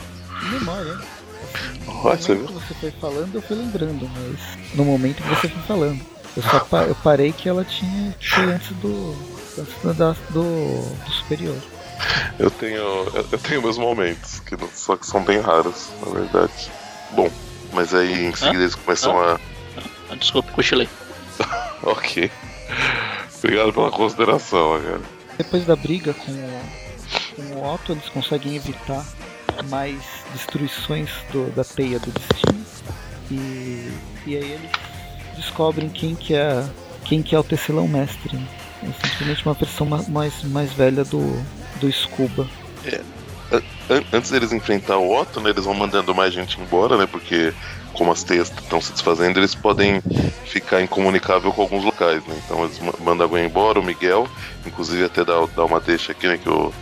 [0.51, 0.98] Memória,
[1.87, 2.47] Nossa, viu?
[2.47, 6.01] que você foi falando, eu fui lembrando, mas no momento que você foi falando.
[6.37, 9.14] Eu só pa eu parei que ela tinha que ser antes do.
[9.59, 11.57] antes da, do, do superior.
[12.38, 12.81] Eu tenho.
[12.81, 16.71] Eu tenho meus momentos, que não, só que são bem raros, na verdade.
[17.12, 17.31] Bom,
[17.73, 19.38] mas aí em seguida eles começam a.
[20.11, 20.88] Ah, desculpa, cochilei.
[21.83, 22.31] ok.
[23.38, 25.01] Obrigado pela consideração, cara.
[25.37, 26.61] Depois da briga com o,
[27.37, 29.05] com o Otto, eles conseguem evitar
[29.69, 29.97] mais
[30.33, 32.65] destruições do, da teia do destino.
[33.31, 33.93] E,
[34.27, 34.71] e aí eles
[35.37, 36.65] descobrem quem que é,
[37.05, 38.37] quem que é o tecelão mestre.
[38.37, 38.47] Né?
[38.83, 41.43] É simplesmente uma versão mais, mais velha do,
[41.81, 42.49] do Scuba.
[42.85, 43.01] É.
[44.12, 47.07] Antes deles enfrentar o Otto, né, eles vão mandando mais gente embora, né?
[47.07, 47.53] Porque
[47.93, 50.01] como as teias estão se desfazendo, eles podem
[50.47, 52.35] ficar incomunicável com alguns locais, né?
[52.45, 54.27] Então eles mandam alguém embora, o Miguel,
[54.65, 56.38] inclusive até dá, dá uma deixa aqui, né?
[56.38, 56.73] Que o,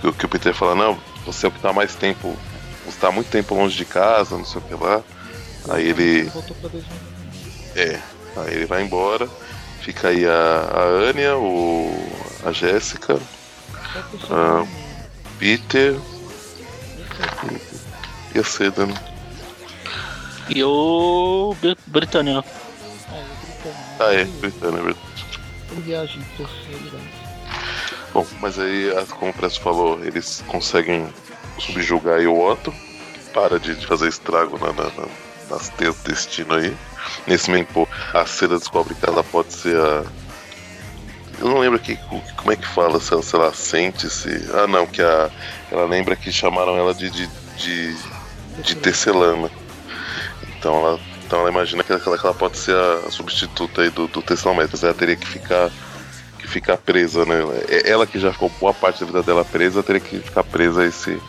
[0.00, 2.36] que, que o Peter fala, não, você é o que está mais tempo.
[2.84, 5.02] Você tá muito tempo longe de casa, não sei o que lá.
[5.70, 6.30] Aí ele.
[7.74, 8.00] É,
[8.36, 9.28] aí ele vai embora.
[9.80, 11.90] Fica aí a, a Anya, o,
[12.44, 13.18] a Jéssica,
[14.30, 14.66] a
[15.38, 15.98] Peter
[18.34, 18.94] e a Seda, né?
[20.48, 21.54] E o
[21.86, 22.44] Britânia.
[23.98, 25.14] Ah, é, Britânia, é verdade.
[25.82, 26.22] Viagem
[28.14, 31.12] Bom, mas aí, como o Presto falou, eles conseguem
[31.58, 32.72] subjugar aí o Otto,
[33.32, 35.08] para de, fazer estrago na, na, na,
[35.50, 36.72] nas teias do destino aí.
[37.26, 40.04] Nesse momento, a Seda descobre que ela pode ser a.
[41.40, 41.98] Eu não lembro aqui
[42.36, 44.30] como é que fala, se ela, se ela sente se.
[44.54, 45.28] Ah não, que a.
[45.72, 47.96] Ela lembra que chamaram ela de, de, de,
[48.62, 49.50] de tecelana.
[50.56, 54.06] Então ela, então ela imagina que ela, que ela pode ser a, substituta aí do,
[54.06, 54.84] do Tessalmetas.
[54.84, 55.68] Ela teria que ficar
[56.44, 57.36] que ficar presa, né?
[57.68, 60.82] É, ela que já ficou boa parte da vida dela presa, teria que ficar presa
[60.82, 61.20] a esse,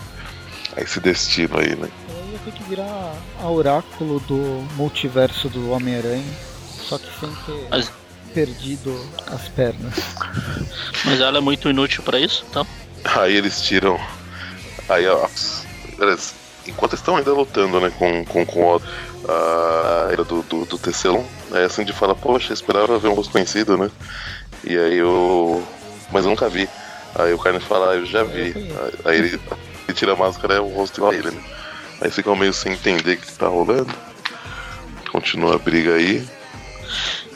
[0.75, 1.89] a esse destino aí, né?
[2.10, 4.38] Ela ia ter que virar a oráculo do
[4.75, 6.34] multiverso do Homem-Aranha,
[6.67, 7.91] só que sem ter Mas...
[8.34, 8.93] perdido
[9.28, 9.93] as pernas.
[11.06, 12.67] Mas ela é muito inútil para isso, então?
[13.04, 13.99] Aí eles tiram.
[14.89, 15.28] Aí, ó.
[16.67, 18.82] Enquanto estão ainda lutando, né, com, com, com o
[19.28, 21.23] a era do, do, do Tecelon.
[21.51, 23.89] Aí a Cindy fala, poxa, esperava ver um rosto conhecido, né?
[24.63, 25.65] E aí eu.
[26.12, 26.67] Mas eu nunca vi.
[27.15, 28.53] Aí o Carne fala, ah, eu já vi.
[29.05, 29.39] Aí ele,
[29.88, 31.41] ele tira a máscara é o rosto igual a ele, né?
[32.01, 33.93] Aí ficam meio sem entender o que tá rolando.
[35.12, 36.27] Continua a briga aí.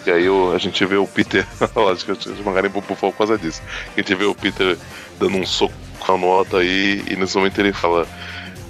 [0.06, 1.46] E aí a gente vê o Peter.
[1.92, 3.62] acho que eu tinha mangaram pro por causa disso.
[3.96, 4.78] A gente vê o Peter
[5.20, 5.74] dando um soco
[6.18, 8.08] no Otto aí e nesse momento ele fala.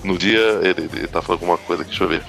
[0.03, 0.39] No dia.
[0.61, 2.21] Ele, ele tá falando alguma coisa deixa eu ver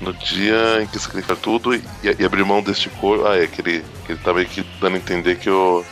[0.00, 1.82] no dia em que sacrificar tudo e,
[2.18, 3.26] e abrir mão deste corpo.
[3.26, 5.84] Ah, é que ele, que ele tá meio que dando a entender que o.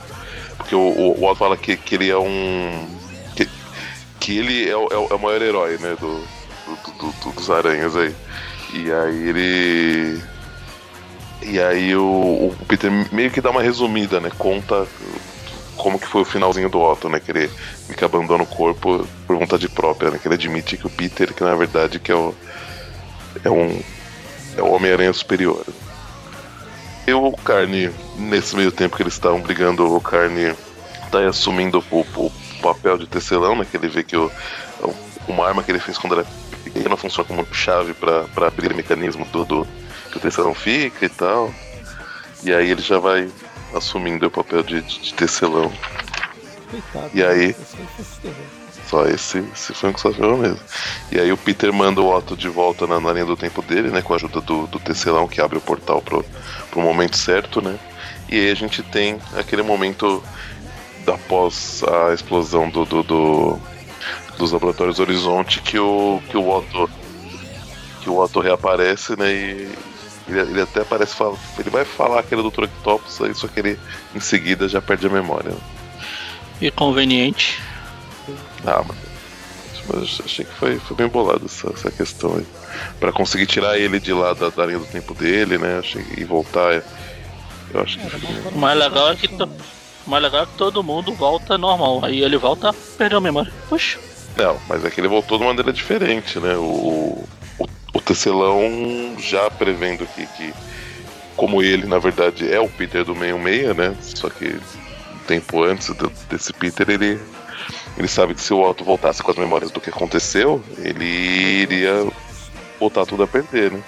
[0.57, 2.88] Porque o, o, o Otto fala que, que ele é um.
[3.35, 3.49] Que,
[4.21, 5.97] que ele é o, é o maior herói, né?
[6.01, 6.25] Do,
[6.66, 8.14] do, do, dos aranhas aí.
[8.73, 10.23] E aí ele.
[11.42, 14.31] E aí o, o, Peter meio que dá uma resumida, né?
[14.38, 14.87] Conta
[15.77, 17.21] como que foi o finalzinho do Otto, né?
[17.21, 17.51] Que ele
[17.97, 20.19] que abandona o corpo por vontade própria, né?
[20.19, 22.35] Que ele admite que o Peter, que na verdade que é o.
[23.45, 23.81] É um,
[24.57, 25.64] é o Homem-Aranha Superior.
[27.07, 30.55] E o Carne, nesse meio tempo que eles estavam brigando, o Carne
[31.11, 33.66] tá assumindo o, o, papel de tecelão, né?
[33.71, 34.31] Que ele vê que o,
[35.29, 36.27] uma arma que ele fez quando era
[36.88, 39.66] não funciona como chave para abrir o mecanismo do, do
[40.11, 41.53] que o tecelão fica e tal.
[42.42, 43.31] E aí ele já vai
[43.75, 45.73] assumindo o papel de, de, de tecelão.
[46.71, 47.11] Coitado.
[47.14, 47.57] E aí?
[48.88, 50.61] Só esse, esse que só ferrou mesmo.
[51.11, 53.90] E aí o Peter manda o Otto de volta na, na linha do tempo dele,
[53.90, 54.01] né?
[54.01, 56.25] Com a ajuda do, do tecelão que abre o portal pro,
[56.70, 57.77] pro momento certo, né?
[58.29, 60.22] E aí a gente tem aquele momento
[61.07, 63.59] após a explosão do, do, do-
[64.38, 66.90] dos laboratórios Horizonte que o, que o Otto
[68.03, 69.33] que o Otto reaparece, né?
[69.33, 69.68] E
[70.29, 71.14] ele, ele até parece
[71.59, 72.64] ele vai falar que ele é o Dr.
[72.64, 73.79] Octopus, aí só que ele
[74.14, 75.53] em seguida já perde a memória.
[76.61, 77.61] E conveniente.
[78.64, 78.83] Ah,
[79.88, 82.47] mas, achei que foi, foi bem bolado essa, essa questão aí.
[82.99, 85.79] Pra conseguir tirar ele de lá da, da linha do tempo dele, né?
[85.79, 86.83] Achei, e voltar.
[87.73, 89.53] Eu acho que Era foi O mais de legal é que funcionar.
[90.07, 92.05] O mais legal é que todo mundo volta normal.
[92.05, 93.53] Aí ele volta, perdeu a memória.
[93.69, 93.99] Puxa.
[94.37, 96.55] Não, mas é que ele voltou de uma maneira diferente, né?
[96.57, 97.25] O,
[97.59, 100.53] o, o tecelão já prevendo que, que,
[101.37, 103.97] como ele, na verdade, é o Peter do 66, né?
[104.03, 104.47] Só que
[105.14, 107.19] um tempo antes do- desse Peter, ele,
[107.96, 112.06] ele sabe que se o Otto voltasse com as memórias do que aconteceu, ele iria
[112.78, 113.82] botar tudo a perder, né?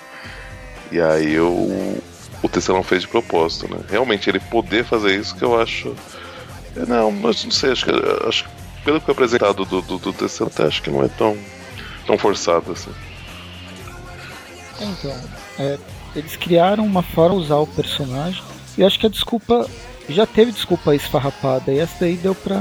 [0.90, 2.03] E aí o,
[2.42, 3.81] o tecelão fez de propósito, né?
[3.88, 5.94] Realmente, ele poder fazer isso que eu acho.
[6.77, 7.92] é, Não, mas não sei, acho que,
[8.27, 8.51] acho que
[8.85, 10.14] pelo que foi apresentado do, do, do
[10.47, 11.37] até acho que não é tão,
[12.07, 12.90] tão forçado assim.
[14.81, 15.14] Então,
[15.59, 15.79] é,
[16.14, 18.42] eles criaram uma forma de usar o personagem.
[18.77, 19.68] E acho que a desculpa.
[20.09, 21.71] Já teve desculpa esfarrapada.
[21.73, 22.57] E essa daí deu pra.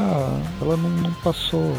[0.62, 1.76] Ela não, não passou.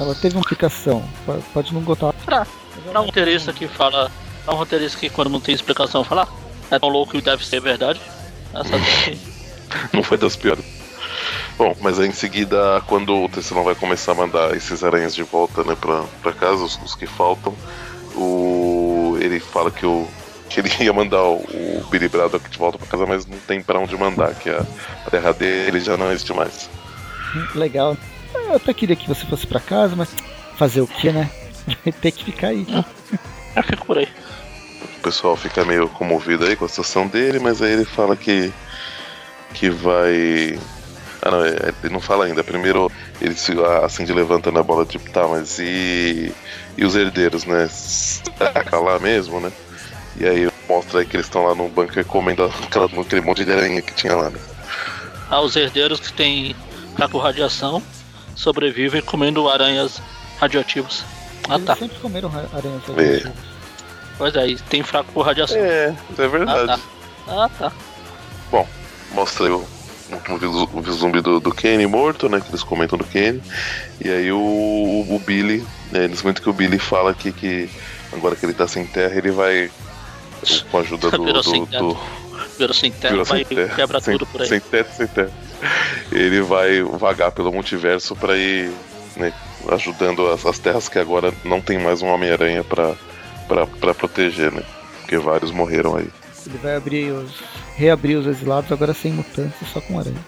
[0.00, 1.02] Ela teve uma explicação.
[1.26, 2.12] Po- Pode não gostar.
[2.24, 2.46] Pra,
[2.90, 4.10] pra um roteirista que fala.
[4.44, 6.26] Pra um roteirista que quando não tem explicação fala.
[6.70, 8.00] "Ah, É tão louco que deve ser verdade.
[8.54, 9.18] Essa daí.
[9.92, 10.64] Não foi das piores.
[11.58, 15.22] Bom, mas aí em seguida, quando o Tecelão vai começar a mandar esses aranhas de
[15.24, 17.54] volta, né, pra, pra casa, os, os que faltam,
[18.14, 20.06] o, ele fala que, o,
[20.54, 23.60] que ele ia mandar o, o Billy Braddock de volta pra casa, mas não tem
[23.62, 24.64] pra onde mandar, que a
[25.10, 26.68] terra dele já não existe mais.
[27.54, 27.96] Legal.
[28.34, 30.14] Eu até queria que você fosse pra casa, mas
[30.56, 31.30] fazer o que, né?
[31.84, 32.66] Vai ter que ficar aí.
[33.56, 34.08] Eu fico por aí.
[34.98, 38.52] O pessoal fica meio comovido aí com a situação dele, mas aí ele fala que
[39.52, 40.58] que vai
[41.22, 42.42] ah não, é- ele não fala ainda.
[42.42, 42.90] Primeiro
[43.20, 46.32] ele se a Cindy levanta na bola de tá, mas e
[46.76, 47.68] e os herdeiros, né?
[47.70, 49.52] Será lá mesmo, né?
[50.16, 53.52] E aí mostra aí que eles estão lá no bunker comendo aquela, aquele monte de
[53.52, 54.38] aranha que tinha lá, né?
[55.30, 56.54] Ah, os herdeiros que têm
[56.94, 57.82] fraco radiação
[58.36, 60.00] sobrevivem comendo aranhas
[60.38, 61.04] radioativas.
[61.48, 61.76] Ah Eles tá.
[61.76, 63.32] sempre comeram ra- aranhas radioativas.
[64.16, 65.56] Pois é, e tem fraco por radiação.
[65.56, 66.80] É, isso é verdade.
[67.26, 67.72] Ah, Ah tá.
[69.12, 69.66] mostra aí o,
[70.72, 72.40] o vislumbre do, do Kenny morto, né?
[72.40, 73.42] Que eles comentam do Kenny.
[74.04, 77.68] E aí o, o, o Billy, né, nesse momento que o Billy fala aqui que
[78.12, 79.70] agora que ele tá sem terra, ele vai.
[80.70, 81.24] Com a ajuda do.
[81.24, 81.98] Virou do, sem do
[82.58, 84.48] Virou sem terra, virou vai terra, quebra sem, tudo por aí.
[84.48, 85.30] Sem teto, sem terra.
[86.12, 88.70] Ele vai vagar pelo multiverso pra ir
[89.16, 89.32] né,
[89.68, 92.94] ajudando as, as terras que agora não tem mais um Homem-Aranha pra,
[93.48, 94.62] pra, pra proteger, né?
[95.00, 96.08] Porque vários morreram aí.
[96.46, 97.32] Ele vai abrir os.
[97.76, 100.18] reabrir os exilados agora sem mutantes e só com aranhas.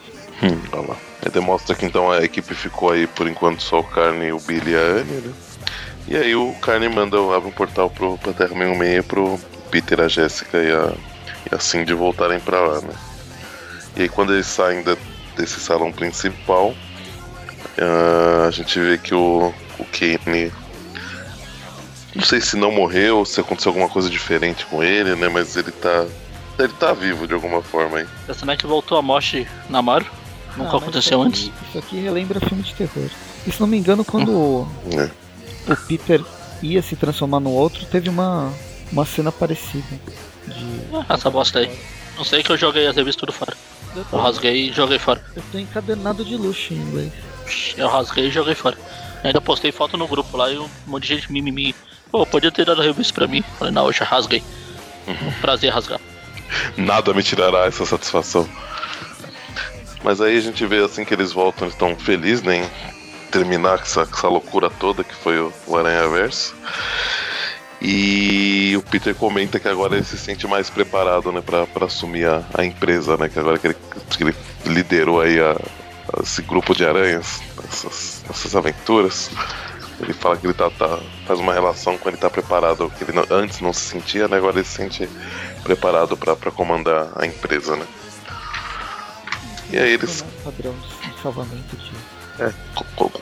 [0.42, 0.96] Hum, olha lá.
[1.24, 4.72] Aí demonstra que então a equipe ficou aí por enquanto só o Carne, o Billy
[4.72, 5.32] e a Annie, né?
[6.08, 9.38] E aí o Carne manda abre um portal pro, pra Terra 66 pro
[9.70, 10.92] Peter, a Jéssica e a,
[11.50, 12.94] e a Cindy voltarem pra lá, né?
[13.96, 14.96] E aí quando eles saem da-
[15.36, 16.74] desse salão principal,
[17.78, 20.52] ah, a gente vê que o, o Kane.
[22.14, 25.28] Não sei se não morreu, se aconteceu alguma coisa diferente com ele, né?
[25.28, 26.06] Mas ele tá.
[26.58, 28.06] Ele tá vivo de alguma forma aí.
[28.48, 30.06] É que voltou a morte na Mario?
[30.10, 31.42] Ah, Nunca mas aconteceu isso antes.
[31.48, 33.10] aqui- Isso aqui relembra filme de terror.
[33.46, 35.10] E se não me engano, quando o- né?
[35.68, 36.22] o Peter
[36.62, 38.50] ia se transformar no outro, teve uma,
[38.92, 40.00] uma cena parecida.
[40.46, 40.96] De...
[41.08, 41.70] Ah, essa bosta aí.
[42.16, 43.56] Não sei que eu joguei as revistas tudo fora.
[43.94, 45.22] Eu Eu rasguei e joguei fora.
[45.34, 47.12] eu tô encadernado de luxo em inglês.
[47.76, 48.76] Eu rasguei e joguei fora.
[49.24, 51.74] Ainda postei foto no grupo lá e um monte de gente mimimi.
[52.10, 53.42] Pô, podia ter dado a revista pra mim.
[53.58, 54.42] Falei, não, eu já rasguei.
[55.06, 56.00] Um prazer rasgar.
[56.76, 58.48] Nada me tirará essa satisfação.
[60.04, 63.78] Mas aí a gente vê assim que eles voltam, eles estão felizes né, em terminar
[63.78, 66.54] com essa, com essa loucura toda que foi o, o Aranha Verso.
[67.80, 72.26] E o Peter comenta que agora ele se sente mais preparado né, pra, pra assumir
[72.26, 73.28] a, a empresa, né?
[73.28, 73.76] Que agora que ele,
[74.10, 74.34] que ele
[74.64, 79.30] liderou aí a, a esse grupo de aranhas, essas, essas aventuras.
[80.00, 83.12] Ele fala que ele tá, tá- faz uma relação com ele tá preparado, que ele
[83.12, 84.36] não- antes não se sentia, né?
[84.36, 85.08] Agora ele se sente
[85.62, 87.86] preparado pra comandar a empresa, né?
[89.70, 90.24] E aí eles.
[90.44, 91.92] Padrão de salvamento de
[92.38, 92.52] É,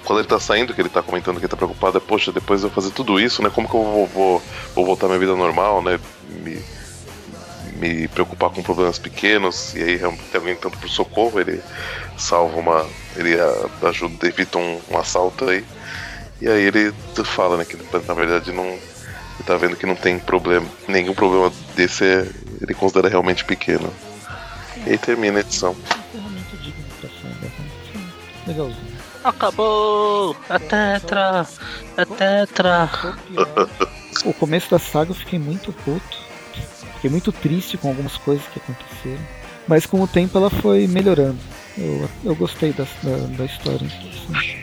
[0.04, 2.60] quando ele tá saindo, que ele tá comentando que ele tá preocupado, é, poxa, depois
[2.60, 3.50] de eu fazer tudo isso, né?
[3.50, 4.42] Como que eu vou, vou,
[4.74, 6.00] vou voltar à minha vida normal, né?
[6.28, 6.60] Me,
[7.76, 11.62] me preocupar com problemas pequenos, e aí tem alguém tanto por socorro, ele
[12.16, 12.86] salva uma.
[13.16, 13.36] ele
[13.82, 15.64] ajuda, evita um, um assalto aí.
[16.40, 16.92] E aí ele
[17.24, 18.66] fala, né, que na verdade não.
[18.66, 20.66] Ele tá vendo que não tem problema.
[20.86, 22.26] Nenhum problema desse é,
[22.60, 23.92] ele considera realmente pequeno.
[24.86, 25.76] E aí termina a edição.
[28.46, 28.93] Legalzinho.
[29.24, 30.36] Acabou!
[30.50, 31.46] A Tetra!
[31.96, 32.90] A Tetra!
[34.26, 36.18] O começo da saga eu fiquei muito puto.
[36.96, 39.22] Fiquei muito triste com algumas coisas que aconteceram.
[39.66, 41.38] Mas com o tempo ela foi melhorando.
[41.78, 43.86] Eu, eu gostei da, da, da história.
[43.86, 44.62] Assim.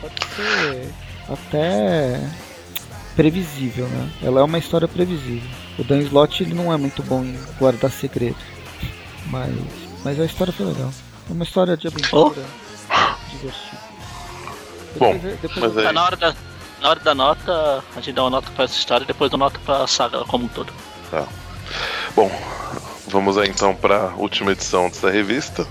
[0.00, 0.92] Pode ser
[1.28, 2.20] até
[3.14, 4.10] previsível, né?
[4.22, 5.48] Ela é uma história previsível.
[5.78, 8.36] O Dan Slott ele não é muito bom em guardar segredo.
[9.26, 9.54] Mas,
[10.04, 10.92] mas a história foi legal.
[11.30, 12.61] É uma história de aventura oh.
[14.98, 15.84] Bom, depois mas aí...
[15.84, 16.34] Tá na hora da
[16.82, 19.36] na hora da nota, a gente dá uma nota pra essa história e depois dá
[19.36, 20.72] uma nota pra saga como um todo.
[21.10, 21.28] Tá.
[22.16, 22.30] Bom,
[23.06, 25.62] vamos aí então pra última edição dessa revista.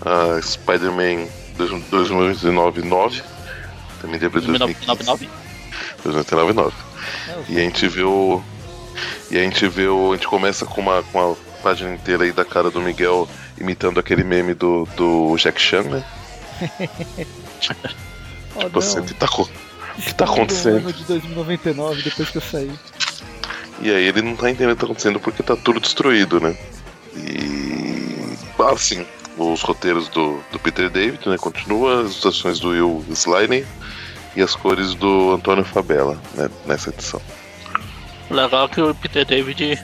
[0.00, 1.26] Uh, Spider-Man
[1.90, 3.22] 2009
[4.00, 5.28] Também de abril 2099.
[6.04, 6.76] 2099.
[7.48, 8.44] E a gente viu.
[9.32, 10.12] E a gente viu.
[10.12, 13.98] A gente começa com uma, com uma página inteira aí da cara do Miguel imitando
[13.98, 16.04] aquele meme do, do Jack Chan, né?
[18.58, 20.92] Tipo assim, tá com o que tá acontecendo?
[20.92, 22.72] de 2099, depois que eu saí.
[23.80, 26.56] E aí ele não tá entendendo o que tá acontecendo porque tá tudo destruído, né?
[27.16, 28.34] E.
[28.72, 29.04] Assim,
[29.36, 31.36] os roteiros do, do Peter David, né?
[31.36, 33.66] Continua, as ilustrações do Will Slyney
[34.36, 36.48] e as cores do Antônio Fabella, né?
[36.66, 37.20] Nessa edição.
[38.30, 39.78] Legal que o Peter David,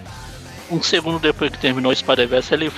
[0.71, 2.73] um segundo depois que terminou o Spider-Verse, ele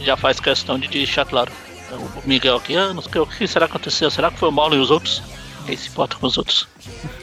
[0.00, 1.50] já faz questão de deixar claro.
[1.92, 4.10] O Miguel aqui, ah, não sei o que será que aconteceu?
[4.10, 5.22] Será que foi o Paulo e os outros?
[5.66, 6.68] Quem se importa com os outros?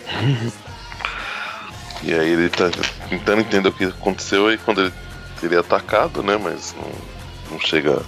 [2.03, 2.69] e aí ele tá
[3.09, 4.93] tentando entender o que aconteceu e quando ele,
[5.41, 6.37] ele é atacado, né?
[6.37, 6.91] Mas não,
[7.51, 8.01] não chega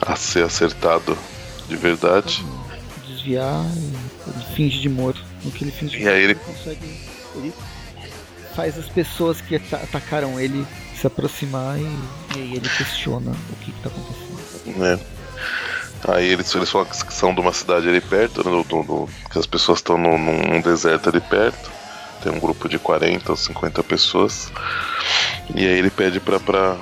[0.00, 1.16] a ser acertado
[1.68, 2.44] de verdade.
[3.06, 3.64] Desviar
[4.26, 5.22] e finge de morto.
[5.44, 6.32] No que ele finge de e aí ele...
[6.32, 7.00] ele consegue.
[7.36, 7.52] Ele
[8.54, 10.66] faz as pessoas que atacaram ele
[11.00, 11.82] se aproximar e,
[12.36, 14.84] e aí ele questiona o que, está acontecendo.
[14.84, 15.19] É.
[16.08, 19.38] Aí eles, eles falam que são de uma cidade ali perto, no, no, no, que
[19.38, 21.70] as pessoas estão num, num deserto ali perto.
[22.22, 24.50] Tem um grupo de 40 ou 50 pessoas.
[25.54, 26.76] E aí ele pede pra, pra,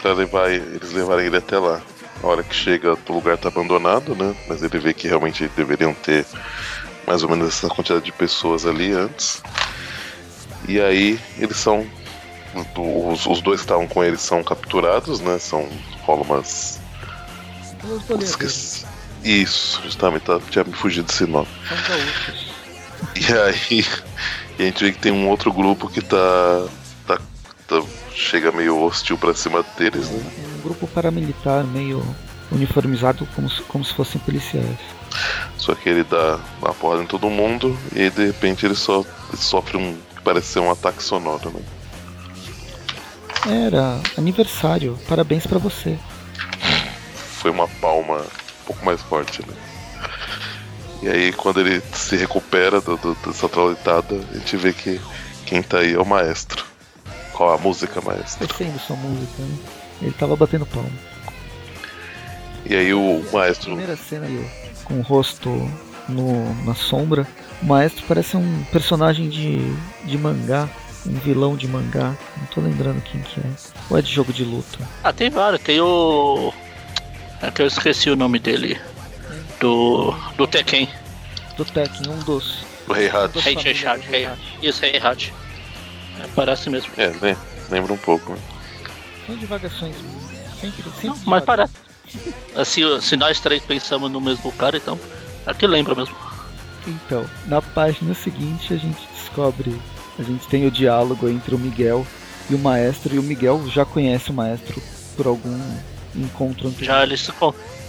[0.00, 1.80] pra levar eles levarem ele até lá.
[2.22, 4.34] A hora que chega, o lugar tá abandonado, né?
[4.48, 6.24] Mas ele vê que realmente deveriam ter
[7.06, 9.42] mais ou menos essa quantidade de pessoas ali antes.
[10.66, 11.86] E aí eles são.
[12.76, 15.38] Os, os dois que estavam com ele são capturados, né?
[15.38, 15.68] São
[16.02, 16.80] rola umas
[18.20, 18.86] Esqueci.
[19.24, 21.48] Isso, justamente, tá, tinha me fugido desse nome.
[23.16, 23.86] E aí,
[24.58, 26.66] e a gente vê que tem um outro grupo que tá,
[27.06, 27.18] tá,
[27.66, 27.82] tá
[28.14, 30.22] chega meio hostil pra cima deles, né?
[30.44, 32.04] É um grupo paramilitar meio
[32.52, 34.78] uniformizado como se, como se fossem policiais.
[35.56, 39.40] Só que ele dá uma porrada em todo mundo e de repente ele só ele
[39.40, 41.60] sofre um que parece ser um ataque sonoro, né?
[43.66, 45.98] Era aniversário, parabéns para você
[47.44, 49.54] foi uma palma um pouco mais forte, né?
[51.02, 54.98] E aí quando ele se recupera do, do, dessa traulitada, a gente vê que
[55.44, 56.64] quem tá aí é o maestro.
[57.34, 58.46] Qual a música, maestro?
[58.46, 59.58] Descendo sua música, né?
[60.00, 60.88] Ele tava batendo palma.
[62.64, 63.66] E aí o maestro.
[63.66, 64.50] Primeira cena aí,
[64.82, 65.50] com o rosto
[66.08, 67.26] no, na sombra.
[67.60, 69.58] O maestro parece um personagem de,
[70.06, 70.66] de mangá.
[71.06, 72.16] Um vilão de mangá.
[72.38, 73.44] Não tô lembrando quem que é.
[73.90, 74.78] Ou é de jogo de luta?
[75.02, 75.60] Ah, tem vários.
[75.60, 76.54] Tem o.
[77.42, 78.80] É que eu esqueci o nome dele.
[79.60, 80.14] Do.
[80.36, 80.88] Do Tekken.
[81.56, 82.64] Do Tekken, um dos.
[82.88, 83.38] O Rei Hat.
[83.38, 84.06] Rei Hat.
[84.08, 84.28] Rei
[84.62, 85.32] Isso, Rei Hat.
[86.20, 86.90] É, parece mesmo.
[86.96, 87.36] É,
[87.70, 88.32] lembra um pouco.
[88.32, 88.38] Né?
[89.26, 89.96] São divagações.
[90.60, 91.72] Sempre, sempre Não, mas parece.
[92.64, 94.98] Se, se nós três pensamos no mesmo cara, então.
[95.46, 96.14] Aqui lembra mesmo.
[96.86, 99.80] Então, na página seguinte a gente descobre.
[100.18, 102.06] A gente tem o diálogo entre o Miguel
[102.48, 104.80] e o maestro, e o Miguel já conhece o maestro
[105.16, 105.58] por algum
[106.14, 106.86] encontro anterior.
[106.86, 107.32] Já eles se,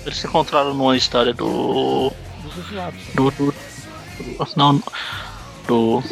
[0.06, 2.12] eles se encontraram numa história do.
[2.44, 3.02] Dos exilados.
[3.14, 4.48] Do, do, do.
[4.56, 4.84] Não.
[5.68, 6.04] Do.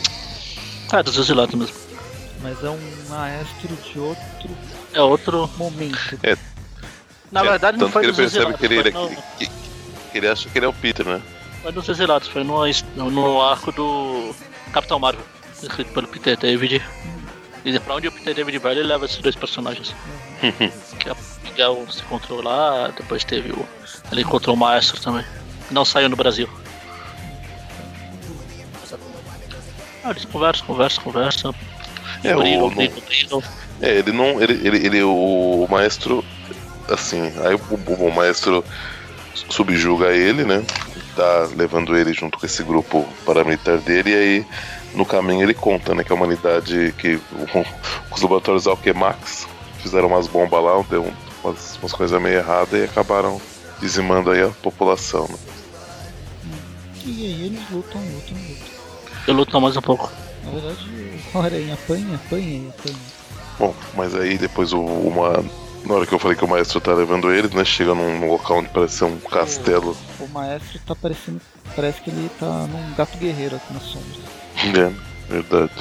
[0.92, 1.76] Ah, dos exilados mesmo.
[2.42, 4.50] Mas é um maestro de outro.
[4.94, 5.50] É outro.
[5.58, 6.20] Momento.
[6.24, 6.38] É.
[7.32, 9.10] Na é, verdade, não foi que ele percebe exilados, que ele, no...
[9.38, 9.48] que,
[10.12, 11.22] que ele acha que ele é o Peter, né?
[11.64, 12.64] Foi dos exilados, foi no,
[13.10, 14.36] no arco do
[14.72, 15.24] Capitão Marvel,
[15.62, 16.84] escrito pelo Peter David.
[17.66, 19.96] E pra onde o Peter David vai, ele leva esses dois personagens.
[20.44, 20.98] Uhum.
[21.00, 21.13] que é
[21.54, 23.66] Miguel se encontrou lá, depois teve o.
[24.12, 25.24] Ele encontrou o Maestro também.
[25.72, 26.50] não saiu no Brasil.
[30.04, 31.56] Ah, eles conversam, conversam, conversam.
[32.24, 33.44] É, brigam, o, brigam, brigam.
[33.82, 34.42] é, ele não.
[34.42, 36.24] Ele, ele, ele- o, maestro.
[36.90, 38.64] Assim, aí o, o- o maestro
[39.50, 40.62] subjuga ele, né?
[41.16, 44.46] Tá levando ele junto com esse grupo paramilitar dele, e aí
[44.94, 47.66] no caminho ele conta, né, que a humanidade, que o-
[48.14, 49.48] os laboratórios Alquemax
[49.80, 51.14] fizeram umas bombas lá, deu um-
[51.44, 53.42] umas, umas coisas meio erradas e acabaram
[53.80, 55.28] dizimando aí a população.
[55.28, 55.38] Né?
[57.06, 58.74] E aí eles lutam, lutam, lutam.
[59.28, 60.12] Eu luto mais um pouco.
[60.44, 60.90] Na verdade,
[61.34, 62.98] o Aranha apanha, apanha e apanha.
[63.60, 65.44] Bom, mas aí depois o, uma.
[65.86, 67.66] Na hora que eu falei que o maestro tá levando ele, né?
[67.66, 69.98] Chega num, local onde parece ser um castelo.
[70.20, 71.42] O maestro tá parecendo.
[71.76, 74.20] Parece que ele tá num gato guerreiro aqui na sombra.
[74.64, 75.74] É, verdade.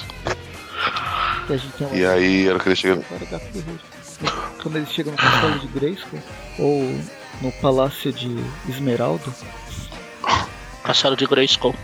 [1.46, 3.02] Que a gente tem E aí, a hora que ele chega.
[4.62, 6.20] Quando eles chegam no castelo de Grayskull,
[6.58, 7.00] ou
[7.40, 8.36] no palácio de
[8.68, 9.24] Esmeralda,
[10.84, 11.74] Castelo de Grayskull.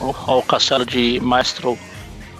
[0.00, 1.78] Ou, ou o castelo de Maestro.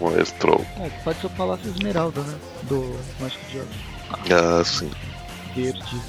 [0.00, 0.64] Maestro.
[0.80, 2.34] é, que pode ser o palácio Esmeralda, né?
[2.64, 3.66] Do Mágico de Oz.
[4.30, 4.90] Ah, sim.
[5.54, 6.00] Verde.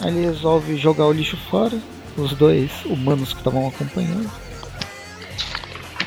[0.00, 1.76] Aí ele resolve jogar o lixo fora.
[2.16, 4.30] Os dois humanos que estavam acompanhando.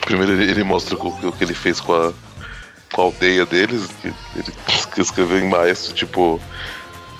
[0.01, 2.13] Primeiro ele, ele mostra o, que- o que ele fez com a,
[2.93, 3.87] com a aldeia deles.
[4.01, 4.51] Que ele
[4.93, 6.39] que escreveu em maestro, tipo.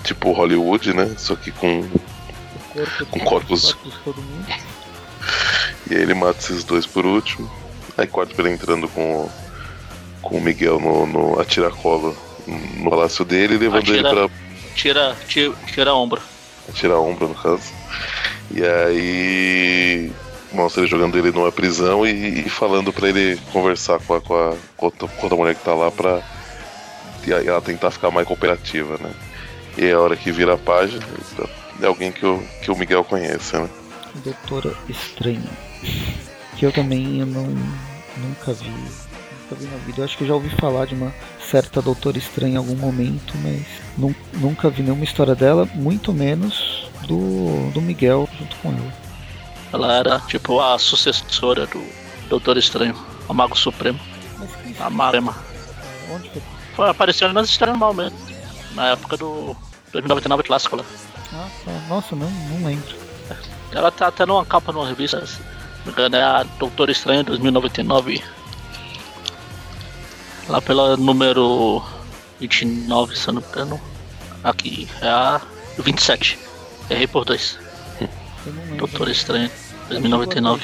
[0.04, 1.14] Tipo Hollywood, né?
[1.18, 1.84] Só que com.
[2.74, 3.78] Corpo Com corpos.
[4.06, 4.46] mundo.
[5.90, 7.52] E aí ele mata esses dois por último.
[7.98, 9.32] Aí corta pra ele entrando com o,
[10.22, 12.16] com o Miguel no, no a tiracolo
[12.48, 14.30] no palácio dele, levando ele pra,
[14.76, 16.22] Tira, tira, tira a ombro.
[16.74, 17.62] tirar a ombra no caso.
[18.50, 20.12] E aí
[20.54, 24.34] mostra ele jogando ele numa prisão e, e falando pra ele conversar com a, com,
[24.34, 26.22] a, com, com outra mulher que tá lá pra
[27.26, 29.12] e aí ela tentar ficar mais cooperativa, né?
[29.78, 31.04] E é a hora que vira a página,
[31.82, 33.70] é alguém que o, que o Miguel conhece, né?
[34.24, 35.50] Doutora Estranha.
[36.58, 37.46] Que eu também eu não,
[38.18, 38.70] nunca vi.
[38.70, 40.02] Nunca vi na vida.
[40.02, 41.14] Eu acho que eu já ouvi falar de uma
[41.50, 43.62] certa Doutora Estranha em algum momento, mas
[43.98, 48.94] nun- nunca vi nenhuma história dela, muito menos do, do Miguel junto com ela.
[49.74, 51.82] Ela era tipo a sucessora do
[52.30, 52.96] Doutor Estranho,
[53.28, 54.00] o Mago Supremo,
[54.38, 55.36] Mas que a Marema.
[56.14, 56.42] Onde foi?
[56.82, 58.18] Foi aparecendo nas histórias normal mesmo.
[58.74, 59.56] Na época do
[59.92, 60.84] 2099 clássico lá.
[61.32, 61.48] Ah.
[61.88, 62.96] Nossa, não, não lembro.
[63.72, 65.38] Ela tá até numa capa numa revista, se
[65.86, 68.24] não engano, é a Doutor Estranho 2099.
[70.50, 71.84] Lá pela número
[72.40, 73.82] 29, se eu não me engano.
[74.44, 75.40] Aqui, é a
[75.78, 76.40] 27.
[76.90, 77.60] Errei por dois.
[78.80, 79.52] Doutor Estranho
[79.88, 80.64] Chegou a 2099.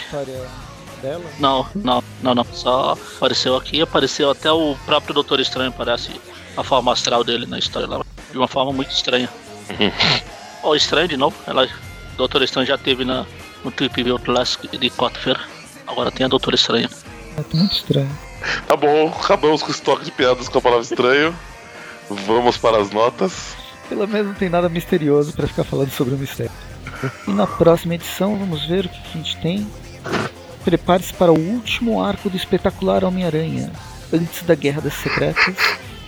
[0.98, 1.24] Dela?
[1.40, 2.46] Não, não, não, não.
[2.54, 6.12] Só apareceu aqui, apareceu até o próprio Doutor Estranho, parece
[6.56, 8.04] a forma astral dele na história lá.
[8.32, 9.30] De uma forma muito estranha.
[10.64, 11.36] Ó, estranho de novo.
[11.46, 11.68] Ela,
[12.18, 13.26] Doutor Estranho já teve na,
[13.64, 15.40] no Trip View Classic de quarta-feira.
[15.86, 16.90] Agora tem a Doutor Estranho.
[17.38, 18.10] É tá muito estranho.
[18.68, 21.36] Tá bom, acabamos com o estoque de piadas com a palavra estranho.
[22.10, 23.56] Vamos para as notas.
[23.90, 26.52] Pelo menos não tem nada misterioso pra ficar falando sobre o mistério.
[27.28, 29.68] E na próxima edição vamos ver o que que a gente tem.
[30.68, 33.72] Prepare-se para o último arco do espetacular Homem-Aranha,
[34.12, 35.56] antes da Guerra das Secretas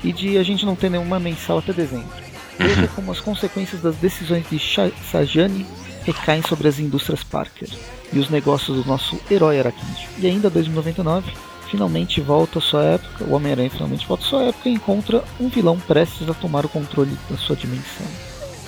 [0.04, 2.10] e de a gente não ter nenhuma mensal até dezembro.
[2.58, 4.60] Veja como as consequências das decisões de
[5.10, 5.66] Sajani
[6.04, 7.70] recaem sobre as indústrias Parker
[8.12, 10.10] e os negócios do nosso herói aracnídeo.
[10.18, 11.32] E ainda 2099,
[11.72, 15.48] finalmente volta à sua época, o Homem-Aranha finalmente volta à sua época e encontra um
[15.48, 18.06] vilão prestes a tomar o controle da sua dimensão.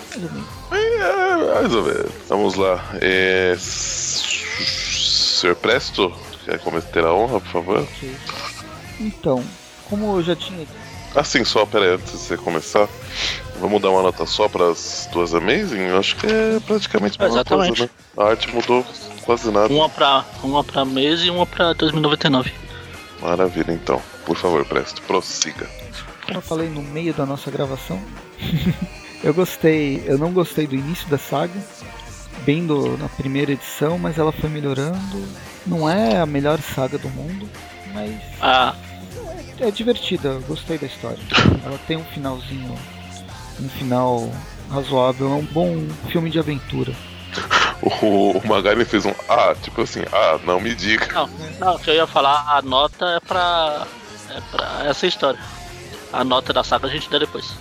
[0.10, 0.50] Mais ou menos.
[0.72, 2.12] É, mais ou menos.
[2.30, 2.82] Vamos lá.
[3.02, 3.58] É...
[5.42, 5.56] Sr.
[5.56, 6.14] Presto,
[6.46, 7.80] quer começar a ter a honra, por favor?
[7.80, 8.16] Ok.
[9.00, 9.44] Então,
[9.90, 10.68] como eu já tinha
[11.16, 12.88] Assim, só, pera aí, antes de você começar,
[13.60, 15.90] vamos dar uma nota só para as duas Amazing?
[15.90, 17.78] Eu acho que é praticamente a mesma Exatamente.
[17.80, 17.90] coisa, né?
[18.18, 18.86] A arte mudou
[19.24, 19.74] quase nada.
[19.74, 22.54] Uma pra, uma pra mês e uma pra 2099.
[23.20, 24.00] Maravilha, então.
[24.26, 25.68] Por favor, Presto, prossiga.
[26.26, 28.00] Como eu falei no meio da nossa gravação,
[29.24, 31.60] eu gostei, eu não gostei do início da saga,
[32.40, 35.28] bem do, na primeira edição, mas ela foi melhorando.
[35.66, 37.48] Não é a melhor saga do mundo,
[37.94, 38.74] mas Ah,
[39.60, 41.20] é divertida, eu gostei da história.
[41.66, 42.76] Ela tem um finalzinho,
[43.60, 44.30] um final
[44.72, 46.94] razoável, é um bom filme de aventura.
[47.84, 51.08] O, o Magari fez um Ah, tipo assim, ah, não me diga.
[51.14, 51.28] não,
[51.60, 53.88] não, o que eu ia falar, a nota é pra.
[54.30, 55.40] É pra essa história.
[56.14, 57.52] A nota da saga a gente dá depois.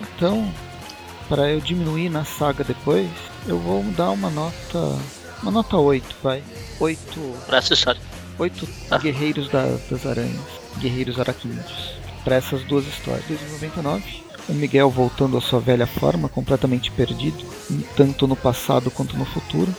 [0.00, 0.52] Então,
[1.32, 3.08] para eu diminuir na saga depois,
[3.46, 4.98] eu vou dar uma nota,
[5.42, 6.42] uma nota 8, vai.
[6.78, 7.98] 8 Pra história.
[8.38, 8.98] oito Ah.
[8.98, 10.42] guerreiros da- das aranhas,
[10.78, 13.24] guerreiros aracnídeos, para essas duas histórias.
[13.26, 17.42] 2099, o Miguel voltando à sua velha forma, completamente perdido,
[17.96, 19.74] tanto no passado quanto no futuro.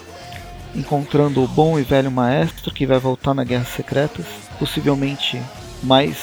[0.75, 4.25] encontrando o bom e velho maestro que vai voltar na Guerras Secretas,
[4.57, 5.39] possivelmente
[5.83, 6.17] mais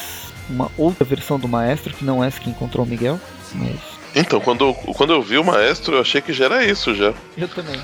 [0.48, 3.20] uma outra versão do maestro que não é essa que encontrou o Miguel,
[3.54, 3.78] mas
[4.14, 7.14] Então, quando, quando eu vi o maestro, eu achei que já era isso já.
[7.36, 7.80] eu também.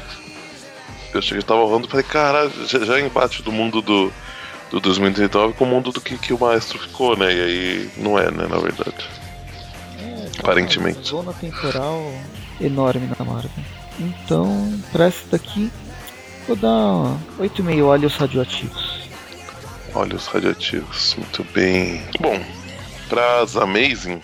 [1.13, 4.13] Eu achei que tava rolando, falei, caralho, já, já é embate do mundo do,
[4.71, 7.33] do 2039 com o mundo do que, que o maestro ficou, né?
[7.33, 9.09] E aí não é, né, na verdade.
[9.99, 10.99] É, Aparentemente.
[10.99, 12.13] uma Zona temporal
[12.61, 13.51] enorme na Marvel.
[13.99, 15.71] Então, pra essa daqui,
[16.47, 19.09] vou dar 8,5 olhos radioativos.
[19.95, 22.03] Olhos radioativos, muito bem.
[22.21, 22.39] Bom,
[23.09, 24.21] pras Amazing,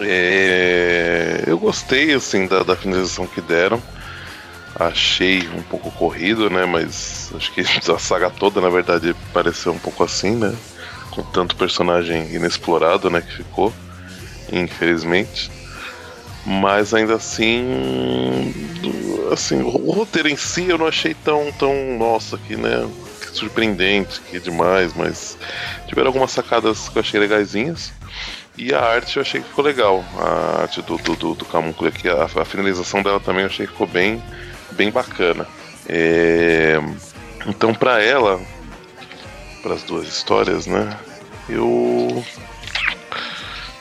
[0.00, 3.82] é, eu gostei assim da, da finalização que deram.
[4.78, 6.66] Achei um pouco corrido, né?
[6.66, 10.54] Mas acho que a saga toda, na verdade, pareceu um pouco assim, né?
[11.10, 13.20] Com tanto personagem inexplorado, né?
[13.22, 13.72] Que ficou,
[14.52, 15.50] infelizmente.
[16.44, 18.54] Mas ainda assim,
[19.32, 22.88] assim, o roteiro em si eu não achei tão, tão, nossa, que né,
[23.32, 25.36] surpreendente, que demais, mas
[25.88, 27.92] tiveram algumas sacadas que eu achei legaisinhas.
[28.58, 30.04] E a arte eu achei que ficou legal.
[30.18, 33.72] A arte do, do, do, do aqui, a, a finalização dela também eu achei que
[33.72, 34.22] ficou bem,
[34.72, 35.46] bem bacana.
[35.88, 36.80] É,
[37.46, 38.40] Então, pra ela,
[39.62, 40.98] para as duas histórias, né?
[41.48, 42.24] Eu.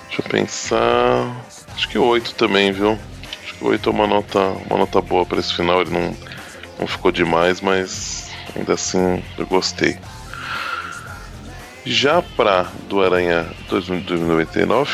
[0.07, 1.35] Deixa eu pensar.
[1.73, 2.97] Acho que oito também, viu?
[3.43, 5.81] Acho que oito é uma nota, uma nota boa para esse final.
[5.81, 6.15] Ele não,
[6.79, 9.97] não ficou demais, mas ainda assim eu gostei.
[11.85, 14.91] Já pra do Aranha 2099,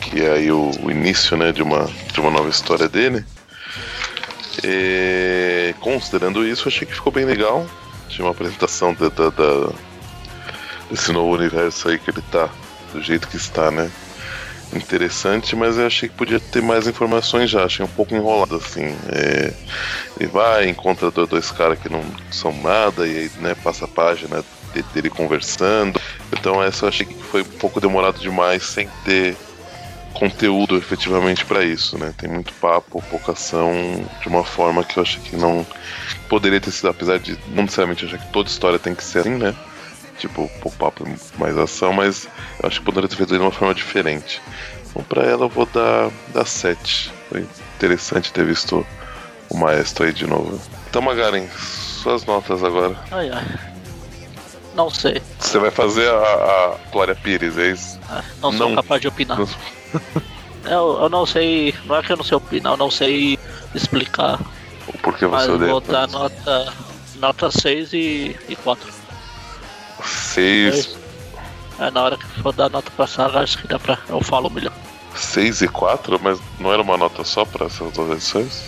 [0.00, 3.24] que é aí o, o início né, de, uma, de uma nova história dele,
[4.64, 7.66] é, considerando isso, achei que ficou bem legal.
[8.08, 9.72] Tinha uma apresentação da, da- da-
[10.90, 12.48] desse novo universo aí que ele tá,
[12.92, 13.90] do jeito que está, né?
[14.72, 17.64] Interessante, mas eu achei que podia ter mais informações já.
[17.64, 18.94] Achei um pouco enrolado, assim.
[19.08, 19.52] É,
[20.18, 23.88] ele vai, encontra do- dois caras que não são nada, e aí né, passa a
[23.88, 24.44] página
[24.82, 26.00] dele conversando.
[26.32, 29.36] Então, essa eu achei que foi um pouco demorado demais, sem ter
[30.14, 32.14] conteúdo efetivamente para isso, né?
[32.16, 33.72] Tem muito papo, pouca ação,
[34.22, 35.66] de uma forma que eu achei que não
[36.28, 39.36] poderia ter sido, apesar de não necessariamente achar que toda história tem que ser assim,
[39.36, 39.54] né?
[40.18, 40.48] Tipo,
[40.78, 41.04] papo
[41.36, 42.28] mais ação, mas
[42.62, 44.40] eu acho que poderia ter feito de uma forma diferente.
[44.88, 47.12] Então, pra ela, eu vou dar, dar 7.
[47.28, 47.44] Foi
[47.76, 48.86] interessante ter visto
[49.50, 50.60] o maestro aí de novo.
[50.88, 52.96] Então, Magaren, suas notas agora.
[53.10, 53.73] Ai, ai.
[54.74, 55.22] Não sei.
[55.38, 57.98] Você vai fazer a, a Glória Pires, é isso?
[58.10, 58.76] Ah, Não sou Não.
[58.76, 59.38] capaz de opinar.
[59.38, 59.48] Não.
[60.66, 61.74] Eu, eu não sei.
[61.84, 63.38] Não é que eu não sei opinar, eu não sei
[63.74, 64.40] explicar.
[64.88, 65.70] O porquê você odeia?
[65.70, 66.72] vou dar nota,
[67.16, 68.90] nota 6 e, e 4.
[70.02, 70.96] 6,
[71.78, 73.98] É, na hora que for dar nota pra saga, acho que dá pra.
[74.08, 74.72] Eu falo melhor.
[75.14, 78.62] 6 e 4, mas não era uma nota só para essas duas edições?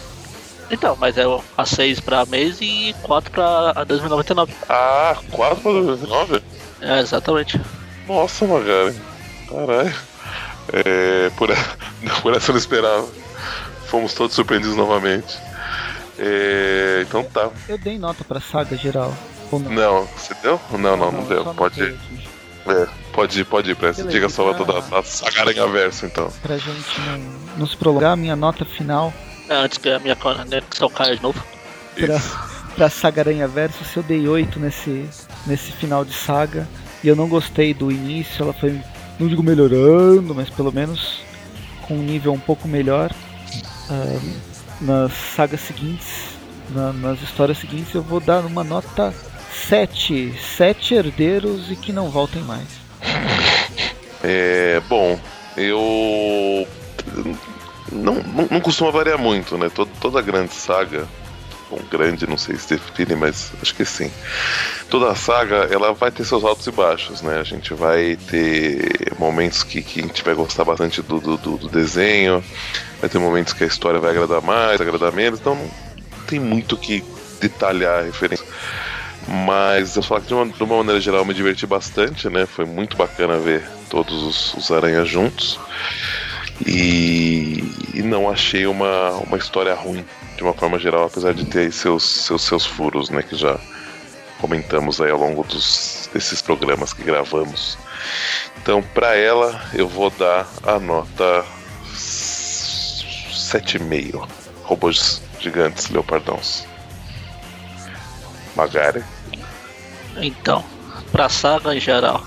[0.71, 1.25] Então, mas é
[1.57, 4.53] a 6 pra mês e 4 pra a 2099.
[4.69, 6.43] Ah, 4 para 2019?
[6.81, 7.61] É, exatamente.
[8.09, 8.95] Nossa, Magaren.
[9.49, 9.95] Caralho.
[10.73, 13.07] É, por, a- por essa eu não esperava.
[13.87, 15.39] Fomos todos surpreendidos novamente.
[16.19, 17.51] É, então tá.
[17.69, 19.15] Eu dei nota pra saga geral.
[19.53, 19.71] Ou não?
[19.71, 20.61] Não, você deu?
[20.73, 21.45] Não, não, não, eu deu.
[21.45, 21.97] só Pode ir.
[22.67, 24.03] É, pode ir, pode ir, Presta.
[24.03, 24.81] Beleza, Diga sua nota tá.
[24.81, 26.29] da, da Sagaranha Verso, então.
[26.43, 27.19] Pra gente não,
[27.59, 29.13] não se prolongar, a minha nota final
[29.51, 31.43] antes que a minha conexão caia de novo.
[31.95, 32.21] pra,
[32.75, 35.07] pra Saga Aranha Versus, eu dei 8 nesse,
[35.47, 36.67] nesse final de saga.
[37.05, 38.81] E eu não gostei do início, ela foi,
[39.19, 41.21] não digo melhorando, mas pelo menos
[41.87, 43.11] com um nível um pouco melhor.
[43.89, 44.19] Ah,
[44.81, 46.07] nas sagas seguintes,
[46.71, 49.15] na- nas histórias seguintes, eu vou dar uma nota
[49.69, 50.35] 7.
[50.57, 52.67] 7 herdeiros e que não voltem mais.
[54.29, 55.17] É, bom,
[55.57, 56.67] eu.
[57.91, 59.69] Não, não, não costuma variar muito, né?
[59.69, 61.07] Toda, toda grande saga.
[61.69, 64.11] Bom, grande, não sei se define, mas acho que sim.
[64.89, 67.39] Toda saga, ela vai ter seus altos e baixos, né?
[67.41, 71.69] A gente vai ter momentos que, que a gente vai gostar bastante do, do, do-
[71.69, 72.43] desenho,
[73.01, 75.71] vai ter momentos que a história vai agradar mais, agradar menos, então não
[76.27, 77.05] tem muito que
[77.41, 78.47] detalhar a referência.
[79.29, 82.47] Mas eu falar que de uma, de uma maneira geral eu me diverti bastante, né?
[82.47, 85.59] Foi muito bacana ver todos os, os aranhas juntos.
[86.65, 90.05] E, e não achei uma, uma história ruim,
[90.37, 93.23] de uma forma geral, apesar de ter seus, seus, seus furos, né?
[93.23, 93.59] Que já
[94.41, 97.77] comentamos aí ao longo dos, desses programas que gravamos.
[98.59, 101.45] Então, pra ela, eu vou dar a nota
[101.95, 104.29] 7,5.
[104.65, 106.65] Robôs gigantes leopardãos.
[108.57, 109.05] Magari.
[110.17, 110.65] Então,
[111.13, 112.25] pra saga em geral.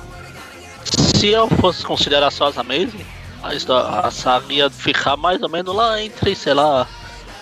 [1.15, 3.05] Se eu fosse considerar só as Amazing,
[3.43, 6.87] a, histó- a saga ia ficar mais ou menos lá entre, sei lá,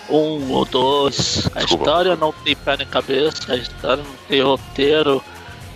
[0.08, 1.46] um ou dois.
[1.54, 1.84] A Desculpa.
[1.84, 5.22] história não tem pé nem cabeça, a história não tem roteiro,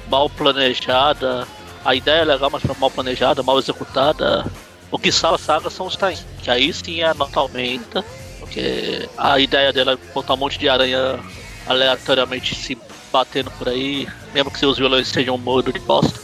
[0.09, 1.47] mal planejada.
[1.85, 4.47] A ideia é legal, mas foi mal planejada, mal executada.
[4.91, 8.05] O que salva a saga são os Tain, que aí sim a nota aumenta,
[8.39, 11.19] porque a ideia dela é botar um monte de aranha
[11.67, 12.77] aleatoriamente se
[13.11, 16.21] batendo por aí, mesmo que seus vilões sejam um de bosta,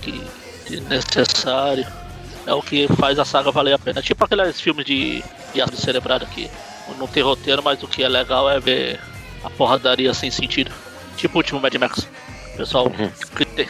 [0.00, 0.22] que
[0.66, 1.86] que necessário.
[2.46, 4.02] É o que faz a saga valer a pena.
[4.02, 5.22] Tipo aqueles filmes de,
[5.54, 6.50] de ácido cerebrado aqui.
[6.98, 9.00] Não tem roteiro, mas o que é legal é ver
[9.44, 10.70] a porradaria sem sentido.
[11.16, 12.08] Tipo o último Mad Max.
[12.54, 12.90] O pessoal
[13.36, 13.68] que te-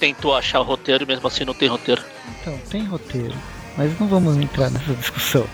[0.00, 2.02] tentou achar o roteiro e mesmo assim não tem roteiro.
[2.40, 3.34] Então, tem roteiro.
[3.76, 5.46] Mas não vamos entrar nessa discussão.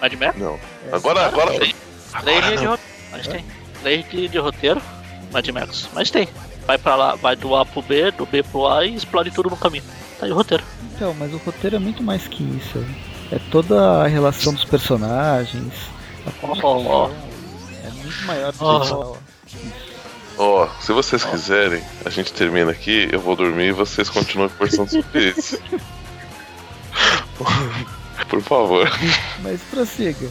[0.00, 0.38] Mad Max?
[0.38, 0.58] Não.
[0.92, 1.58] Agora, agora.
[1.58, 1.74] Tem.
[2.22, 2.80] Três de roteiro.
[3.10, 3.44] Mas tem.
[3.82, 4.82] Três de roteiro.
[5.32, 5.88] Mad Max.
[5.92, 6.28] Mas tem.
[6.66, 9.50] Vai pra lá, vai do A pro B, do B pro A e explode tudo
[9.50, 9.82] no caminho.
[10.20, 10.62] Tá o roteiro.
[10.94, 12.84] Então, mas o roteiro é muito mais que isso.
[13.32, 15.72] É toda a relação dos personagens.
[16.26, 17.10] A ó.
[17.82, 18.84] É muito maior do que Ó.
[18.84, 19.16] só
[20.36, 24.90] Ó, se vocês quiserem, a gente termina aqui, eu vou dormir e vocês continuam conversando
[24.90, 25.58] sobre isso.
[28.28, 28.90] Por favor.
[29.42, 30.28] Mas prossiga.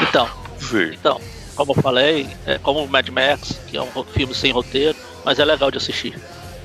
[0.00, 0.28] Então,
[0.58, 0.92] Sim.
[0.92, 1.20] Então,
[1.54, 5.38] como eu falei, é como o Mad Max, que é um filme sem roteiro, mas
[5.38, 6.18] é legal de assistir.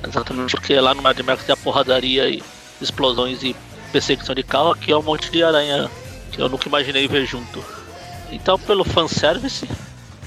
[0.06, 2.42] Exatamente porque lá no Mad Max tem a porradaria e
[2.82, 3.54] explosões e
[3.90, 5.90] perseguição de carro, aqui é um monte de aranha
[6.30, 7.62] que eu nunca imaginei ver junto.
[8.30, 9.68] Então, pelo fanservice,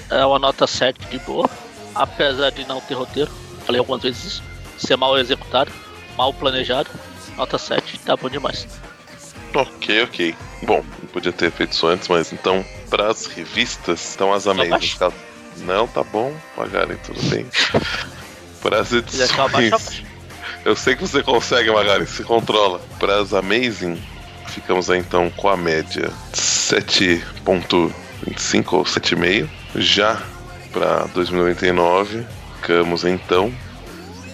[0.09, 1.49] é uma nota 7 de boa,
[1.93, 3.31] apesar de não ter roteiro,
[3.65, 4.43] falei algumas vezes isso,
[4.77, 5.71] ser mal executado,
[6.15, 6.89] mal planejado,
[7.35, 8.67] nota 7, tá bom demais.
[9.53, 10.35] Ok, ok.
[10.63, 10.83] Bom,
[11.13, 14.43] podia ter feito isso antes, mas então, pras revistas, estão as.
[14.97, 15.11] Tá-
[15.59, 17.45] Não, tá bom, Magari, tudo bem.
[18.61, 20.14] Abaixo, eu edições.
[20.65, 22.81] Eu sei que você consegue, Magari, se controla.
[22.97, 24.01] Pras Amazing,
[24.47, 29.47] ficamos aí então com a média 7.25 ou 7,5.
[29.75, 30.19] Já
[30.71, 33.53] para 2099, ficamos então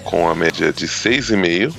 [0.06, 1.76] com a média de 6,5.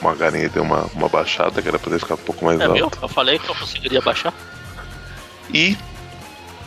[0.00, 2.74] O Magari deu uma, uma baixada, que era poder ficar um pouco mais É alto.
[2.74, 2.90] meu?
[3.02, 4.32] Eu falei que eu conseguiria baixar.
[5.52, 5.76] E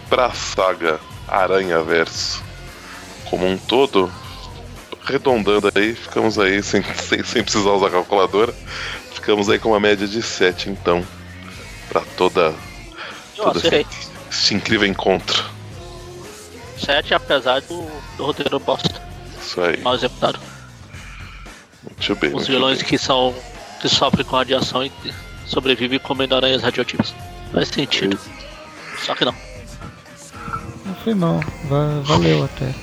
[0.08, 2.44] pra saga Aranha Verso
[3.28, 4.12] como um todo,
[5.06, 8.54] arredondando aí, ficamos aí sem, sem, sem precisar usar a calculadora,
[9.14, 11.06] ficamos aí com uma média de 7 então.
[11.90, 12.54] Pra toda,
[13.46, 13.82] acertei.
[13.82, 15.44] esse, esse incrível encontro.
[16.80, 17.86] 7 apesar do,
[18.18, 19.02] do roteiro bosta,
[19.42, 19.80] Isso aí.
[19.82, 20.40] mal executado.
[21.84, 22.30] Muito bem.
[22.30, 22.88] Os muito vilões bem.
[22.88, 23.34] que são.
[23.82, 24.92] que sofrem com radiação e
[25.46, 27.14] sobrevivem comendo aranhas radioativas.
[27.52, 28.18] Faz sentido.
[29.06, 29.36] Só que não.
[30.86, 31.40] Não foi mal.
[31.66, 32.74] Va- valeu até.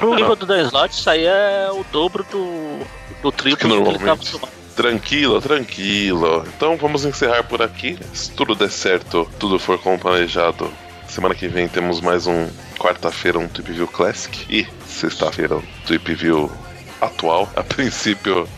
[0.00, 2.80] Pro nível do Dan Slot, isso aí é o dobro do,
[3.22, 4.50] do triplo que ele tá acostumado.
[4.74, 6.44] Tranquilo, tranquilo.
[6.56, 7.98] Então vamos encerrar por aqui.
[8.14, 10.72] Se tudo der certo, tudo for como planejado.
[11.08, 12.48] Semana que vem temos mais um
[12.78, 16.50] quarta-feira um Tweep View Classic e sexta-feira um Tweep View
[17.00, 17.48] atual.
[17.56, 18.48] A princípio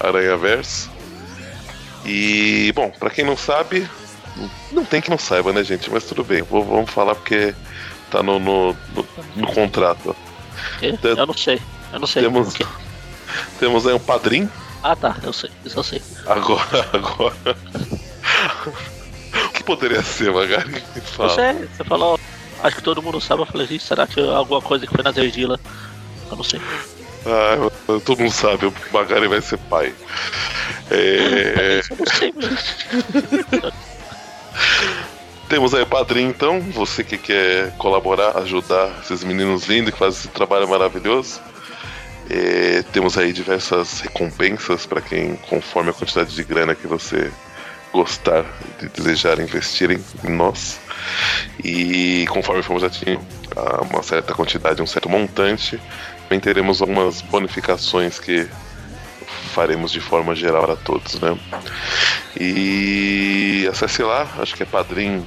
[0.00, 0.90] Aranha Verso.
[2.04, 3.88] E bom, pra quem não sabe,
[4.72, 5.90] não tem que não saiba, né, gente?
[5.90, 6.42] Mas tudo bem.
[6.42, 7.54] Vou- vamos falar porque
[8.10, 10.16] tá no, no, no- no contrato.
[10.82, 11.60] Eu não sei.
[11.92, 12.22] Eu não sei.
[12.22, 12.66] Temos, quê?
[13.58, 14.50] temos aí um padrinho.
[14.82, 15.50] Ah tá, eu sei.
[15.64, 16.02] Isso eu sei.
[16.26, 17.56] Agora, agora.
[19.44, 20.80] o que poderia ser, Magari?
[21.16, 21.34] Fala.
[21.34, 21.68] sei.
[21.68, 22.18] Você falou.
[22.62, 23.42] Acho que todo mundo sabe.
[23.42, 25.58] Eu falei, "Ih, será que é alguma coisa que foi na Zerdila?
[26.30, 26.60] Eu não sei.
[27.26, 27.70] Ah,
[28.04, 29.94] todo mundo sabe, o Magari vai ser pai.
[30.90, 32.58] É, Eu não sei mesmo.
[35.48, 36.60] temos aí o padrinho, então.
[36.60, 41.40] Você que quer colaborar, ajudar esses meninos lindos que fazem esse trabalho maravilhoso.
[42.30, 47.32] É, temos aí diversas recompensas para quem, conforme a quantidade de grana que você
[47.90, 48.44] gostar
[48.78, 50.78] de desejar investir em, nós.
[51.64, 53.22] E conforme formos atingindo
[53.90, 55.80] uma certa quantidade, um certo montante,
[56.24, 58.46] também teremos algumas bonificações que
[59.54, 61.36] faremos de forma geral para todos, né?
[62.38, 65.26] E acesse lá, acho que é padrinho.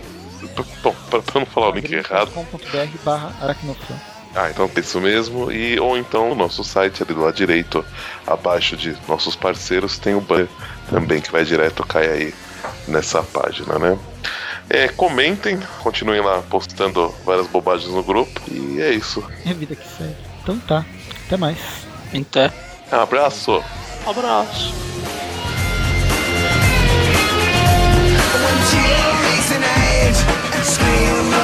[0.84, 3.96] Bom, para não falar o link errado, .com.br barra aracnofan.
[4.36, 5.52] ah, então é isso mesmo.
[5.52, 7.86] E, ou então o nosso site ali do lado direito,
[8.26, 10.48] abaixo de nossos parceiros, tem o banner
[10.89, 12.34] também que vai direto, cai aí
[12.88, 13.98] nessa página, né?
[14.70, 18.39] É, comentem, continuem lá postando várias bobagens no grupo.
[18.50, 19.24] E é isso.
[19.46, 20.16] É vida que segue.
[20.42, 20.86] Então tá.
[21.28, 21.58] Até mais.
[22.14, 22.52] Então,
[22.92, 23.64] Abraço!
[24.06, 24.74] abraço.